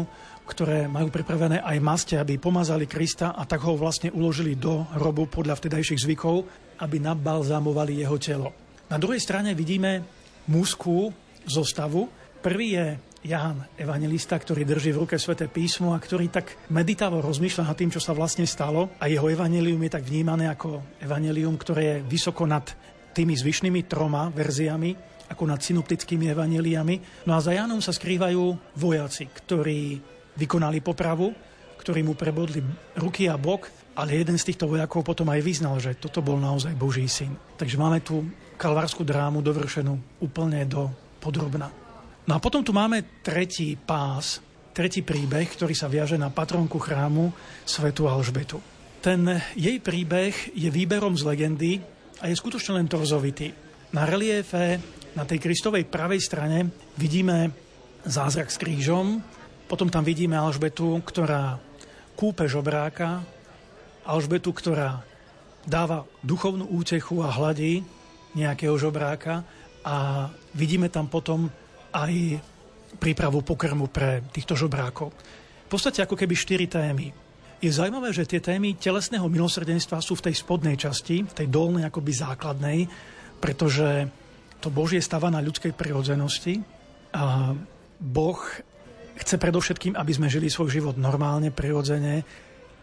ktoré 0.47 0.87
majú 0.87 1.11
pripravené 1.11 1.59
aj 1.59 1.79
maste, 1.83 2.15
aby 2.15 2.39
pomazali 2.39 2.87
Krista 2.87 3.35
a 3.35 3.43
tak 3.43 3.67
ho 3.67 3.75
vlastne 3.75 4.15
uložili 4.15 4.55
do 4.55 4.87
hrobu 4.95 5.27
podľa 5.27 5.59
vtedajších 5.59 6.07
zvykov, 6.07 6.47
aby 6.83 7.03
nabalzámovali 7.03 7.99
jeho 7.99 8.19
telo. 8.23 8.55
Na 8.87 8.99
druhej 8.99 9.19
strane 9.19 9.59
vidíme 9.59 10.07
mužskú 10.47 11.11
zostavu. 11.47 12.07
Prvý 12.39 12.79
je 12.79 12.87
Ján, 13.23 13.71
evangelista, 13.79 14.35
ktorý 14.35 14.67
drží 14.67 14.91
v 14.91 15.07
ruke 15.07 15.15
sväté 15.15 15.47
písmo 15.47 15.95
a 15.95 16.03
ktorý 16.03 16.27
tak 16.27 16.59
meditávo 16.75 17.23
rozmýšľa 17.23 17.71
nad 17.71 17.79
tým, 17.79 17.95
čo 17.95 18.03
sa 18.03 18.11
vlastne 18.19 18.43
stalo. 18.51 18.91
A 18.99 19.07
jeho 19.07 19.31
evanelium 19.31 19.79
je 19.87 19.95
tak 19.95 20.03
vnímané 20.03 20.51
ako 20.51 20.99
evanelium, 20.99 21.55
ktoré 21.55 21.83
je 21.87 21.97
vysoko 22.03 22.51
nad 22.51 22.67
tými 23.15 23.39
zvyšnými 23.39 23.87
troma 23.87 24.27
verziami, 24.35 25.12
ako 25.33 25.49
nad 25.49 25.65
synoptickými 25.65 26.29
evaneliami. 26.31 27.25
No 27.27 27.35
a 27.35 27.41
za 27.41 27.57
Jánom 27.57 27.81
sa 27.81 27.91
skrývajú 27.91 28.77
vojaci, 28.77 29.27
ktorí 29.33 29.99
vykonali 30.37 30.85
popravu, 30.85 31.33
ktorí 31.81 32.05
mu 32.05 32.15
prebodli 32.15 32.63
ruky 33.01 33.27
a 33.27 33.41
bok, 33.41 33.69
ale 33.99 34.21
jeden 34.21 34.39
z 34.39 34.53
týchto 34.53 34.71
vojakov 34.71 35.03
potom 35.03 35.29
aj 35.33 35.41
vyznal, 35.43 35.77
že 35.83 35.99
toto 35.99 36.23
bol 36.23 36.39
naozaj 36.39 36.73
Boží 36.79 37.05
syn. 37.11 37.35
Takže 37.59 37.77
máme 37.77 38.01
tu 38.01 38.23
kalvárskú 38.57 39.03
drámu 39.03 39.43
dovršenú 39.43 40.23
úplne 40.23 40.63
do 40.69 40.89
podrobna. 41.19 41.69
No 42.23 42.39
a 42.39 42.39
potom 42.39 42.63
tu 42.63 42.71
máme 42.71 43.21
tretí 43.21 43.75
pás, 43.75 44.39
tretí 44.71 45.03
príbeh, 45.03 45.51
ktorý 45.51 45.75
sa 45.75 45.91
viaže 45.91 46.15
na 46.15 46.31
patronku 46.31 46.79
chrámu 46.79 47.35
Svetu 47.67 48.07
Alžbetu. 48.07 48.63
Ten 49.03 49.27
jej 49.59 49.83
príbeh 49.83 50.55
je 50.55 50.71
výberom 50.71 51.19
z 51.19 51.27
legendy, 51.27 51.73
a 52.23 52.31
je 52.31 52.39
skutočne 52.39 52.79
len 52.79 52.87
torzovitý. 52.87 53.51
Na 53.91 54.07
reliefe 54.07 54.79
na 55.13 55.29
tej 55.29 55.45
Kristovej 55.45 55.85
pravej 55.89 56.21
strane 56.25 56.73
vidíme 56.97 57.53
zázrak 58.05 58.49
s 58.49 58.57
krížom, 58.57 59.21
potom 59.69 59.89
tam 59.89 60.05
vidíme 60.05 60.37
Alžbetu, 60.37 61.01
ktorá 61.05 61.61
kúpe 62.17 62.49
žobráka, 62.49 63.25
Alžbetu, 64.09 64.53
ktorá 64.53 65.05
dáva 65.63 66.09
duchovnú 66.25 66.67
útechu 66.67 67.23
a 67.23 67.31
hladí 67.31 67.87
nejakého 68.35 68.75
žobráka 68.81 69.45
a 69.85 70.29
vidíme 70.57 70.89
tam 70.89 71.07
potom 71.07 71.53
aj 71.93 72.41
prípravu 72.97 73.45
pokrmu 73.45 73.89
pre 73.89 74.25
týchto 74.33 74.57
žobrákov. 74.57 75.13
V 75.67 75.69
podstate 75.69 76.05
ako 76.05 76.17
keby 76.17 76.35
štyri 76.37 76.67
témy. 76.69 77.13
Je 77.63 77.71
zaujímavé, 77.71 78.11
že 78.11 78.27
tie 78.27 78.43
témy 78.43 78.75
telesného 78.75 79.25
milosrdenstva 79.31 80.03
sú 80.03 80.19
v 80.19 80.29
tej 80.29 80.35
spodnej 80.35 80.75
časti, 80.75 81.23
v 81.23 81.33
tej 81.33 81.47
dolnej 81.47 81.87
akoby 81.87 82.13
základnej, 82.13 82.79
pretože 83.39 84.11
to 84.63 84.71
Božie 84.71 85.03
stáva 85.03 85.27
na 85.27 85.43
ľudskej 85.43 85.75
prirodzenosti 85.75 86.63
a 87.11 87.51
Boh 87.99 88.39
chce 89.19 89.35
predovšetkým, 89.37 89.99
aby 89.99 90.13
sme 90.15 90.31
žili 90.31 90.47
svoj 90.47 90.71
život 90.71 90.95
normálne, 90.95 91.51
prirodzene, 91.51 92.23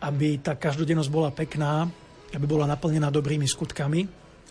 aby 0.03 0.43
tá 0.43 0.59
každodennosť 0.59 1.09
bola 1.11 1.31
pekná, 1.31 1.87
aby 2.35 2.45
bola 2.45 2.67
naplnená 2.67 3.07
dobrými 3.07 3.47
skutkami, 3.47 4.03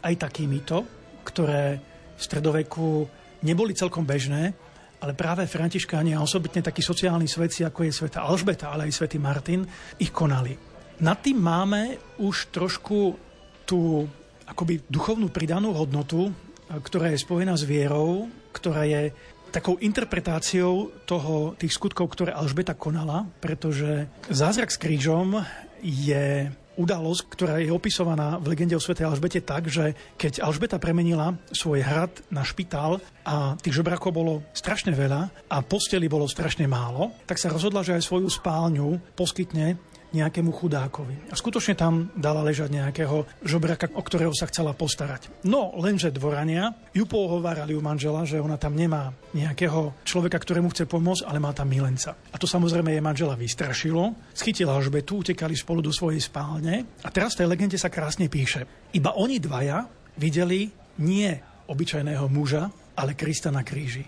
aj 0.03 0.15
takýmito, 0.17 0.89
ktoré 1.29 1.79
v 2.17 2.21
stredoveku 2.21 3.07
neboli 3.45 3.77
celkom 3.77 4.03
bežné, 4.03 4.57
ale 4.99 5.15
práve 5.15 5.47
františkáni 5.47 6.17
a 6.17 6.25
osobitne 6.25 6.59
takí 6.59 6.83
sociálni 6.83 7.31
svedci, 7.31 7.63
ako 7.63 7.87
je 7.87 7.93
sveta 7.95 8.27
Alžbeta, 8.27 8.75
ale 8.75 8.91
aj 8.91 8.99
svätý 8.99 9.23
Martin, 9.23 9.63
ich 10.03 10.11
konali. 10.11 10.59
Nad 10.99 11.23
tým 11.23 11.39
máme 11.39 11.95
už 12.19 12.51
trošku 12.51 13.15
tú 13.63 14.11
akoby 14.49 14.83
duchovnú 14.91 15.31
pridanú 15.31 15.71
hodnotu, 15.71 16.35
ktorá 16.69 17.13
je 17.13 17.25
spojená 17.25 17.57
s 17.57 17.65
vierou, 17.65 18.29
ktorá 18.53 18.85
je 18.85 19.13
takou 19.49 19.81
interpretáciou 19.81 20.93
toho, 21.09 21.57
tých 21.57 21.73
skutkov, 21.73 22.13
ktoré 22.13 22.37
Alžbeta 22.37 22.77
konala, 22.77 23.25
pretože 23.41 24.09
zázrak 24.29 24.69
s 24.69 24.81
krížom 24.81 25.41
je 25.81 26.53
udalosť, 26.79 27.23
ktorá 27.27 27.55
je 27.59 27.75
opisovaná 27.75 28.39
v 28.39 28.55
legende 28.55 28.79
o 28.79 28.81
Sv. 28.81 28.95
Alžbete 29.03 29.43
tak, 29.43 29.67
že 29.67 29.99
keď 30.15 30.47
Alžbeta 30.47 30.79
premenila 30.79 31.35
svoj 31.51 31.83
hrad 31.83 32.23
na 32.31 32.47
špitál 32.47 33.03
a 33.27 33.59
tých 33.59 33.75
žobrakov 33.75 34.15
bolo 34.15 34.47
strašne 34.55 34.95
veľa 34.95 35.51
a 35.51 35.57
posteli 35.67 36.07
bolo 36.07 36.31
strašne 36.31 36.71
málo, 36.71 37.11
tak 37.27 37.43
sa 37.43 37.51
rozhodla, 37.51 37.83
že 37.83 37.99
aj 37.99 38.07
svoju 38.07 38.31
spálňu 38.31 39.19
poskytne 39.19 39.75
nejakému 40.13 40.51
chudákovi. 40.55 41.29
A 41.29 41.35
skutočne 41.37 41.77
tam 41.77 42.09
dala 42.17 42.41
ležať 42.41 42.73
nejakého 42.73 43.29
žobraka, 43.45 43.93
o 43.93 44.01
ktorého 44.01 44.33
sa 44.33 44.49
chcela 44.49 44.73
postarať. 44.73 45.29
No, 45.45 45.77
lenže 45.77 46.15
dvorania 46.15 46.73
ju 46.97 47.05
pohovárali 47.05 47.77
u 47.77 47.83
manžela, 47.85 48.25
že 48.25 48.41
ona 48.41 48.57
tam 48.57 48.73
nemá 48.73 49.13
nejakého 49.37 49.93
človeka, 50.09 50.41
ktorému 50.41 50.73
chce 50.73 50.89
pomôcť, 50.89 51.29
ale 51.29 51.43
má 51.43 51.53
tam 51.53 51.69
milenca. 51.69 52.17
A 52.33 52.37
to 52.41 52.49
samozrejme 52.49 52.89
jej 52.93 53.05
manžela 53.05 53.37
vystrašilo. 53.37 54.17
Schytila 54.33 54.81
Alžbetu, 54.81 55.21
utekali 55.21 55.53
spolu 55.53 55.85
do 55.85 55.93
svojej 55.93 56.21
spálne. 56.25 56.99
A 57.05 57.09
teraz 57.13 57.37
v 57.37 57.45
tej 57.45 57.49
legende 57.53 57.77
sa 57.77 57.93
krásne 57.93 58.33
píše. 58.33 58.65
Iba 58.97 59.13
oni 59.21 59.37
dvaja 59.37 59.85
videli 60.17 60.73
nie 61.05 61.31
obyčajného 61.69 62.27
muža, 62.33 62.73
ale 62.97 63.15
Krista 63.15 63.53
na 63.53 63.63
kríži. 63.63 64.03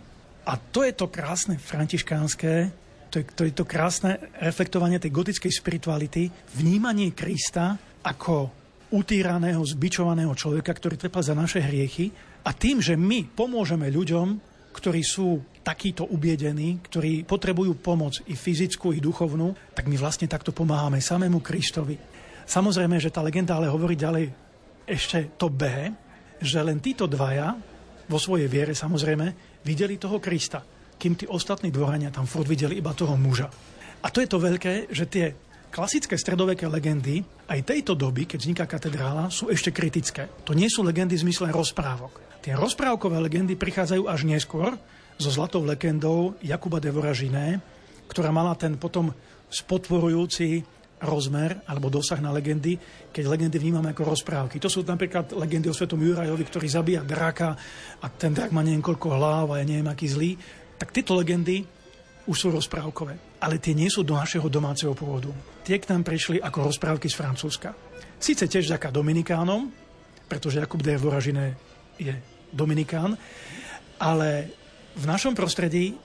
A 0.48 0.56
to 0.56 0.82
je 0.82 0.96
to 0.96 1.12
krásne 1.12 1.60
františkánske, 1.60 2.72
to 3.10 3.18
je, 3.18 3.24
to 3.26 3.42
je 3.44 3.52
to 3.52 3.66
krásne 3.66 4.16
reflektovanie 4.38 5.02
tej 5.02 5.10
gotickej 5.10 5.50
spirituality, 5.50 6.30
vnímanie 6.54 7.10
Krista 7.10 7.74
ako 8.06 8.54
utýraného, 8.94 9.58
zbičovaného 9.66 10.30
človeka, 10.34 10.70
ktorý 10.70 10.94
trpel 10.94 11.22
za 11.22 11.34
naše 11.34 11.58
hriechy 11.58 12.10
a 12.46 12.54
tým, 12.54 12.78
že 12.78 12.94
my 12.94 13.26
pomôžeme 13.34 13.90
ľuďom, 13.90 14.38
ktorí 14.70 15.02
sú 15.02 15.42
takíto 15.66 16.06
ubiedení, 16.06 16.78
ktorí 16.86 17.26
potrebujú 17.26 17.82
pomoc 17.82 18.22
i 18.30 18.38
fyzickú, 18.38 18.94
i 18.94 19.02
duchovnú, 19.02 19.74
tak 19.74 19.90
my 19.90 19.98
vlastne 19.98 20.30
takto 20.30 20.54
pomáhame 20.54 21.02
samému 21.02 21.42
Kristovi. 21.42 21.98
Samozrejme, 22.46 22.98
že 23.02 23.10
tá 23.10 23.22
legenda 23.22 23.58
ale 23.58 23.70
hovorí 23.70 23.98
ďalej 23.98 24.30
ešte 24.86 25.34
to 25.34 25.50
B, 25.50 25.66
že 26.40 26.58
len 26.62 26.78
títo 26.78 27.10
dvaja 27.10 27.54
vo 28.10 28.18
svojej 28.18 28.46
viere 28.50 28.74
samozrejme 28.74 29.58
videli 29.66 29.98
toho 29.98 30.18
Krista 30.18 30.79
kým 31.00 31.16
tí 31.16 31.24
ostatní 31.24 31.72
dvorania 31.72 32.12
tam 32.12 32.28
furt 32.28 32.44
videli 32.44 32.76
iba 32.76 32.92
toho 32.92 33.16
muža. 33.16 33.48
A 34.04 34.12
to 34.12 34.20
je 34.20 34.28
to 34.28 34.36
veľké, 34.36 34.92
že 34.92 35.08
tie 35.08 35.32
klasické 35.72 36.20
stredoveké 36.20 36.68
legendy 36.68 37.24
aj 37.48 37.64
tejto 37.64 37.96
doby, 37.96 38.28
keď 38.28 38.38
vzniká 38.44 38.64
katedrála, 38.68 39.32
sú 39.32 39.48
ešte 39.48 39.72
kritické. 39.72 40.28
To 40.44 40.52
nie 40.52 40.68
sú 40.68 40.84
legendy 40.84 41.16
v 41.16 41.24
zmysle 41.24 41.48
rozprávok. 41.48 42.44
Tie 42.44 42.52
rozprávkové 42.52 43.16
legendy 43.16 43.56
prichádzajú 43.56 44.04
až 44.04 44.28
neskôr 44.28 44.76
so 45.16 45.28
zlatou 45.32 45.64
legendou 45.64 46.36
Jakuba 46.44 46.80
de 46.80 46.92
Voražiné, 46.92 47.60
ktorá 48.08 48.32
mala 48.32 48.56
ten 48.56 48.76
potom 48.76 49.12
spotvorujúci 49.52 50.64
rozmer 51.00 51.64
alebo 51.64 51.88
dosah 51.88 52.20
na 52.20 52.28
legendy, 52.28 52.76
keď 53.08 53.24
legendy 53.24 53.56
vnímame 53.56 53.92
ako 53.92 54.12
rozprávky. 54.12 54.60
To 54.60 54.68
sú 54.68 54.84
napríklad 54.84 55.32
legendy 55.32 55.72
o 55.72 55.76
svetom 55.76 56.00
Jurajovi, 56.00 56.44
ktorý 56.44 56.68
zabíja 56.68 57.00
draka 57.00 57.56
a 58.00 58.06
ten 58.12 58.36
drak 58.36 58.52
má 58.52 58.60
neviem 58.60 58.84
koľko 58.84 59.16
hlav 59.16 59.46
a 59.56 59.60
je 59.64 59.66
neviem 59.68 59.88
aký 59.88 60.06
zlý 60.12 60.30
tak 60.80 60.96
tieto 60.96 61.12
legendy 61.12 61.60
už 62.24 62.36
sú 62.36 62.48
rozprávkové. 62.48 63.36
Ale 63.44 63.60
tie 63.60 63.76
nie 63.76 63.92
sú 63.92 64.00
do 64.00 64.16
našeho 64.16 64.48
domáceho 64.48 64.96
pôvodu. 64.96 65.28
Tie 65.60 65.76
k 65.76 65.92
nám 65.92 66.08
prišli 66.08 66.40
ako 66.40 66.72
rozprávky 66.72 67.04
z 67.04 67.20
Francúzska. 67.20 67.76
Sice 68.16 68.48
tiež 68.48 68.64
vďaka 68.72 68.88
Dominikánom, 68.88 69.68
pretože 70.24 70.56
Jakub 70.56 70.80
de 70.80 70.96
Voražine 70.96 71.60
je 72.00 72.16
Dominikán, 72.48 73.12
ale 74.00 74.48
v 74.96 75.04
našom 75.04 75.36
prostredí 75.36 75.96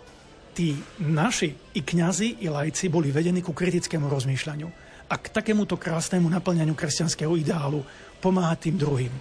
tí 0.56 0.76
naši 1.00 1.56
i 1.76 1.82
kňazi, 1.84 2.44
i 2.44 2.48
lajci 2.52 2.92
boli 2.92 3.12
vedení 3.12 3.40
ku 3.40 3.52
kritickému 3.52 4.08
rozmýšľaniu 4.08 4.68
a 5.08 5.16
k 5.20 5.26
takémuto 5.30 5.76
krásnemu 5.76 6.28
naplňaniu 6.32 6.74
kresťanského 6.76 7.36
ideálu 7.36 7.84
pomáhať 8.24 8.72
tým 8.72 8.76
druhým. 8.80 9.14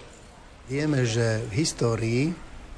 Vieme, 0.65 1.05
že 1.05 1.45
v 1.45 1.51
histórii 1.61 2.23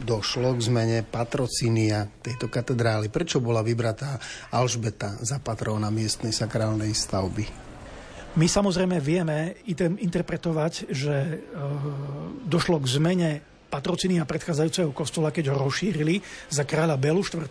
došlo 0.01 0.53
k 0.57 0.61
zmene 0.61 0.99
patrocínia 1.05 2.09
tejto 2.21 2.49
katedrály? 2.49 3.09
Prečo 3.09 3.41
bola 3.41 3.65
vybratá 3.65 4.21
Alžbeta 4.53 5.17
za 5.21 5.41
patróna 5.41 5.89
miestnej 5.89 6.33
sakrálnej 6.33 6.93
stavby? 6.93 7.67
My 8.37 8.45
samozrejme 8.45 9.01
vieme 9.01 9.57
interpretovať, 9.97 10.93
že 10.93 11.15
e, 11.17 11.35
došlo 12.45 12.77
k 12.77 12.87
zmene 13.01 13.29
patrocínia 13.67 14.29
predchádzajúceho 14.29 14.93
kostola, 14.93 15.33
keď 15.33 15.51
ho 15.53 15.65
rozšírili 15.65 16.21
za 16.47 16.61
kráľa 16.61 17.01
Belu 17.01 17.25
IV. 17.25 17.49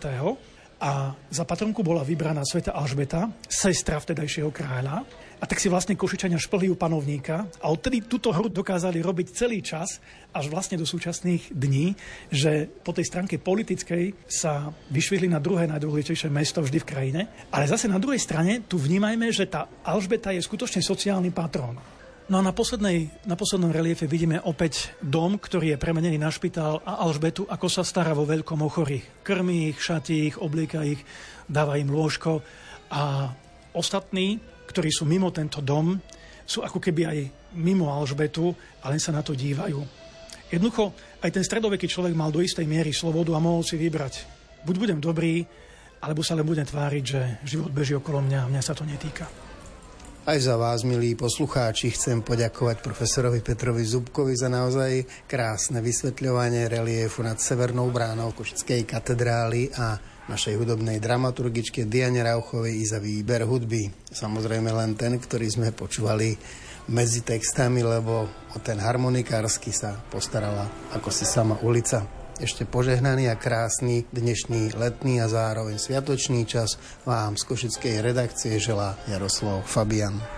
A 0.77 1.09
za 1.33 1.41
patronku 1.41 1.81
bola 1.81 2.05
vybraná 2.05 2.45
sveta 2.45 2.77
Alžbeta, 2.77 3.33
sestra 3.49 3.97
vtedajšieho 3.97 4.53
kráľa. 4.53 5.01
A 5.37 5.45
tak 5.45 5.61
si 5.61 5.69
vlastne 5.69 5.97
Košičania 5.97 6.41
šplhli 6.41 6.69
u 6.69 6.77
panovníka 6.77 7.45
a 7.61 7.69
odtedy 7.69 8.05
túto 8.05 8.33
hru 8.33 8.49
dokázali 8.49 9.01
robiť 9.01 9.27
celý 9.33 9.61
čas, 9.61 10.01
až 10.33 10.49
vlastne 10.49 10.77
do 10.77 10.85
súčasných 10.85 11.53
dní, 11.53 11.93
že 12.33 12.65
po 12.81 12.93
tej 12.93 13.05
stránke 13.09 13.41
politickej 13.41 14.29
sa 14.29 14.73
vyšvihli 14.93 15.29
na 15.29 15.41
druhé 15.41 15.69
najdôležitejšie 15.69 16.29
mesto 16.33 16.61
vždy 16.61 16.77
v 16.81 16.89
krajine. 16.89 17.21
Ale 17.53 17.69
zase 17.69 17.89
na 17.89 18.01
druhej 18.01 18.21
strane 18.21 18.65
tu 18.65 18.81
vnímajme, 18.81 19.29
že 19.29 19.49
tá 19.49 19.69
Alžbeta 19.85 20.33
je 20.33 20.41
skutočne 20.41 20.81
sociálny 20.81 21.29
patrón. 21.33 21.96
No 22.27 22.39
a 22.39 22.43
na, 22.43 22.51
poslednej, 22.51 23.07
na 23.23 23.39
poslednom 23.39 23.71
reliefe 23.71 24.03
vidíme 24.03 24.43
opäť 24.43 24.91
dom, 24.99 25.39
ktorý 25.39 25.73
je 25.73 25.79
premenený 25.79 26.19
na 26.19 26.27
špitál 26.27 26.83
a 26.83 26.99
Alžbetu, 27.07 27.47
ako 27.47 27.71
sa 27.71 27.87
stará 27.87 28.11
vo 28.11 28.27
veľkom 28.27 28.59
o 28.59 28.67
chorých. 28.67 29.23
Krmí 29.23 29.71
ich, 29.71 29.79
šatí 29.79 30.27
ich, 30.27 30.35
oblieka 30.35 30.83
ich, 30.83 30.99
dáva 31.47 31.79
im 31.79 31.87
lôžko 31.87 32.43
a 32.91 33.31
ostatní 33.71 34.43
ktorí 34.67 34.91
sú 34.91 35.07
mimo 35.07 35.31
tento 35.31 35.63
dom, 35.63 35.95
sú 36.43 36.61
ako 36.61 36.83
keby 36.83 37.01
aj 37.07 37.19
mimo 37.55 37.87
Alžbetu 37.87 38.51
a 38.83 38.91
len 38.91 38.99
sa 38.99 39.15
na 39.15 39.23
to 39.23 39.31
dívajú. 39.31 39.79
Jednoducho, 40.51 40.91
aj 41.23 41.31
ten 41.31 41.43
stredoveký 41.43 41.87
človek 41.87 42.15
mal 42.15 42.31
do 42.31 42.43
istej 42.43 42.67
miery 42.67 42.91
slobodu 42.91 43.35
a 43.35 43.43
mohol 43.43 43.63
si 43.63 43.79
vybrať. 43.79 44.27
Buď 44.63 44.75
budem 44.79 44.99
dobrý, 44.99 45.43
alebo 46.03 46.23
sa 46.23 46.35
len 46.35 46.47
budem 46.47 46.67
tváriť, 46.67 47.03
že 47.03 47.21
život 47.47 47.71
beží 47.71 47.95
okolo 47.95 48.21
mňa 48.23 48.39
a 48.47 48.49
mňa 48.51 48.61
sa 48.63 48.75
to 48.75 48.83
netýka. 48.85 49.46
Aj 50.27 50.43
za 50.43 50.59
vás, 50.59 50.83
milí 50.83 51.15
poslucháči, 51.15 51.95
chcem 51.95 52.19
poďakovať 52.19 52.83
profesorovi 52.83 53.39
Petrovi 53.39 53.87
Zubkovi 53.87 54.35
za 54.35 54.51
naozaj 54.51 55.23
krásne 55.23 55.79
vysvetľovanie 55.79 56.67
reliefu 56.67 57.23
nad 57.23 57.39
Severnou 57.39 57.87
bránou 57.95 58.35
Košickej 58.35 58.83
katedrály 58.83 59.71
a 59.79 59.95
našej 60.27 60.59
hudobnej 60.59 60.99
dramaturgičke 60.99 61.87
Diane 61.87 62.27
Rauchovej 62.27 62.75
i 62.75 62.83
za 62.83 62.99
výber 62.99 63.47
hudby. 63.47 63.87
Samozrejme 64.11 64.67
len 64.67 64.99
ten, 64.99 65.15
ktorý 65.15 65.47
sme 65.47 65.71
počúvali 65.71 66.35
medzi 66.91 67.23
textami, 67.23 67.79
lebo 67.87 68.27
o 68.27 68.57
ten 68.59 68.83
harmonikársky 68.83 69.71
sa 69.71 69.95
postarala 70.11 70.91
ako 70.91 71.07
si 71.07 71.23
sama 71.23 71.55
ulica. 71.63 72.16
Ešte 72.37 72.69
požehnaný 72.69 73.33
a 73.33 73.35
krásny 73.35 74.05
dnešný 74.13 74.77
letný 74.77 75.17
a 75.17 75.25
zároveň 75.25 75.81
sviatočný 75.81 76.45
čas 76.45 76.77
vám 77.01 77.33
z 77.33 77.49
Košickej 77.49 78.05
redakcie 78.05 78.61
želá 78.61 78.93
Jaroslav 79.09 79.65
Fabian. 79.65 80.36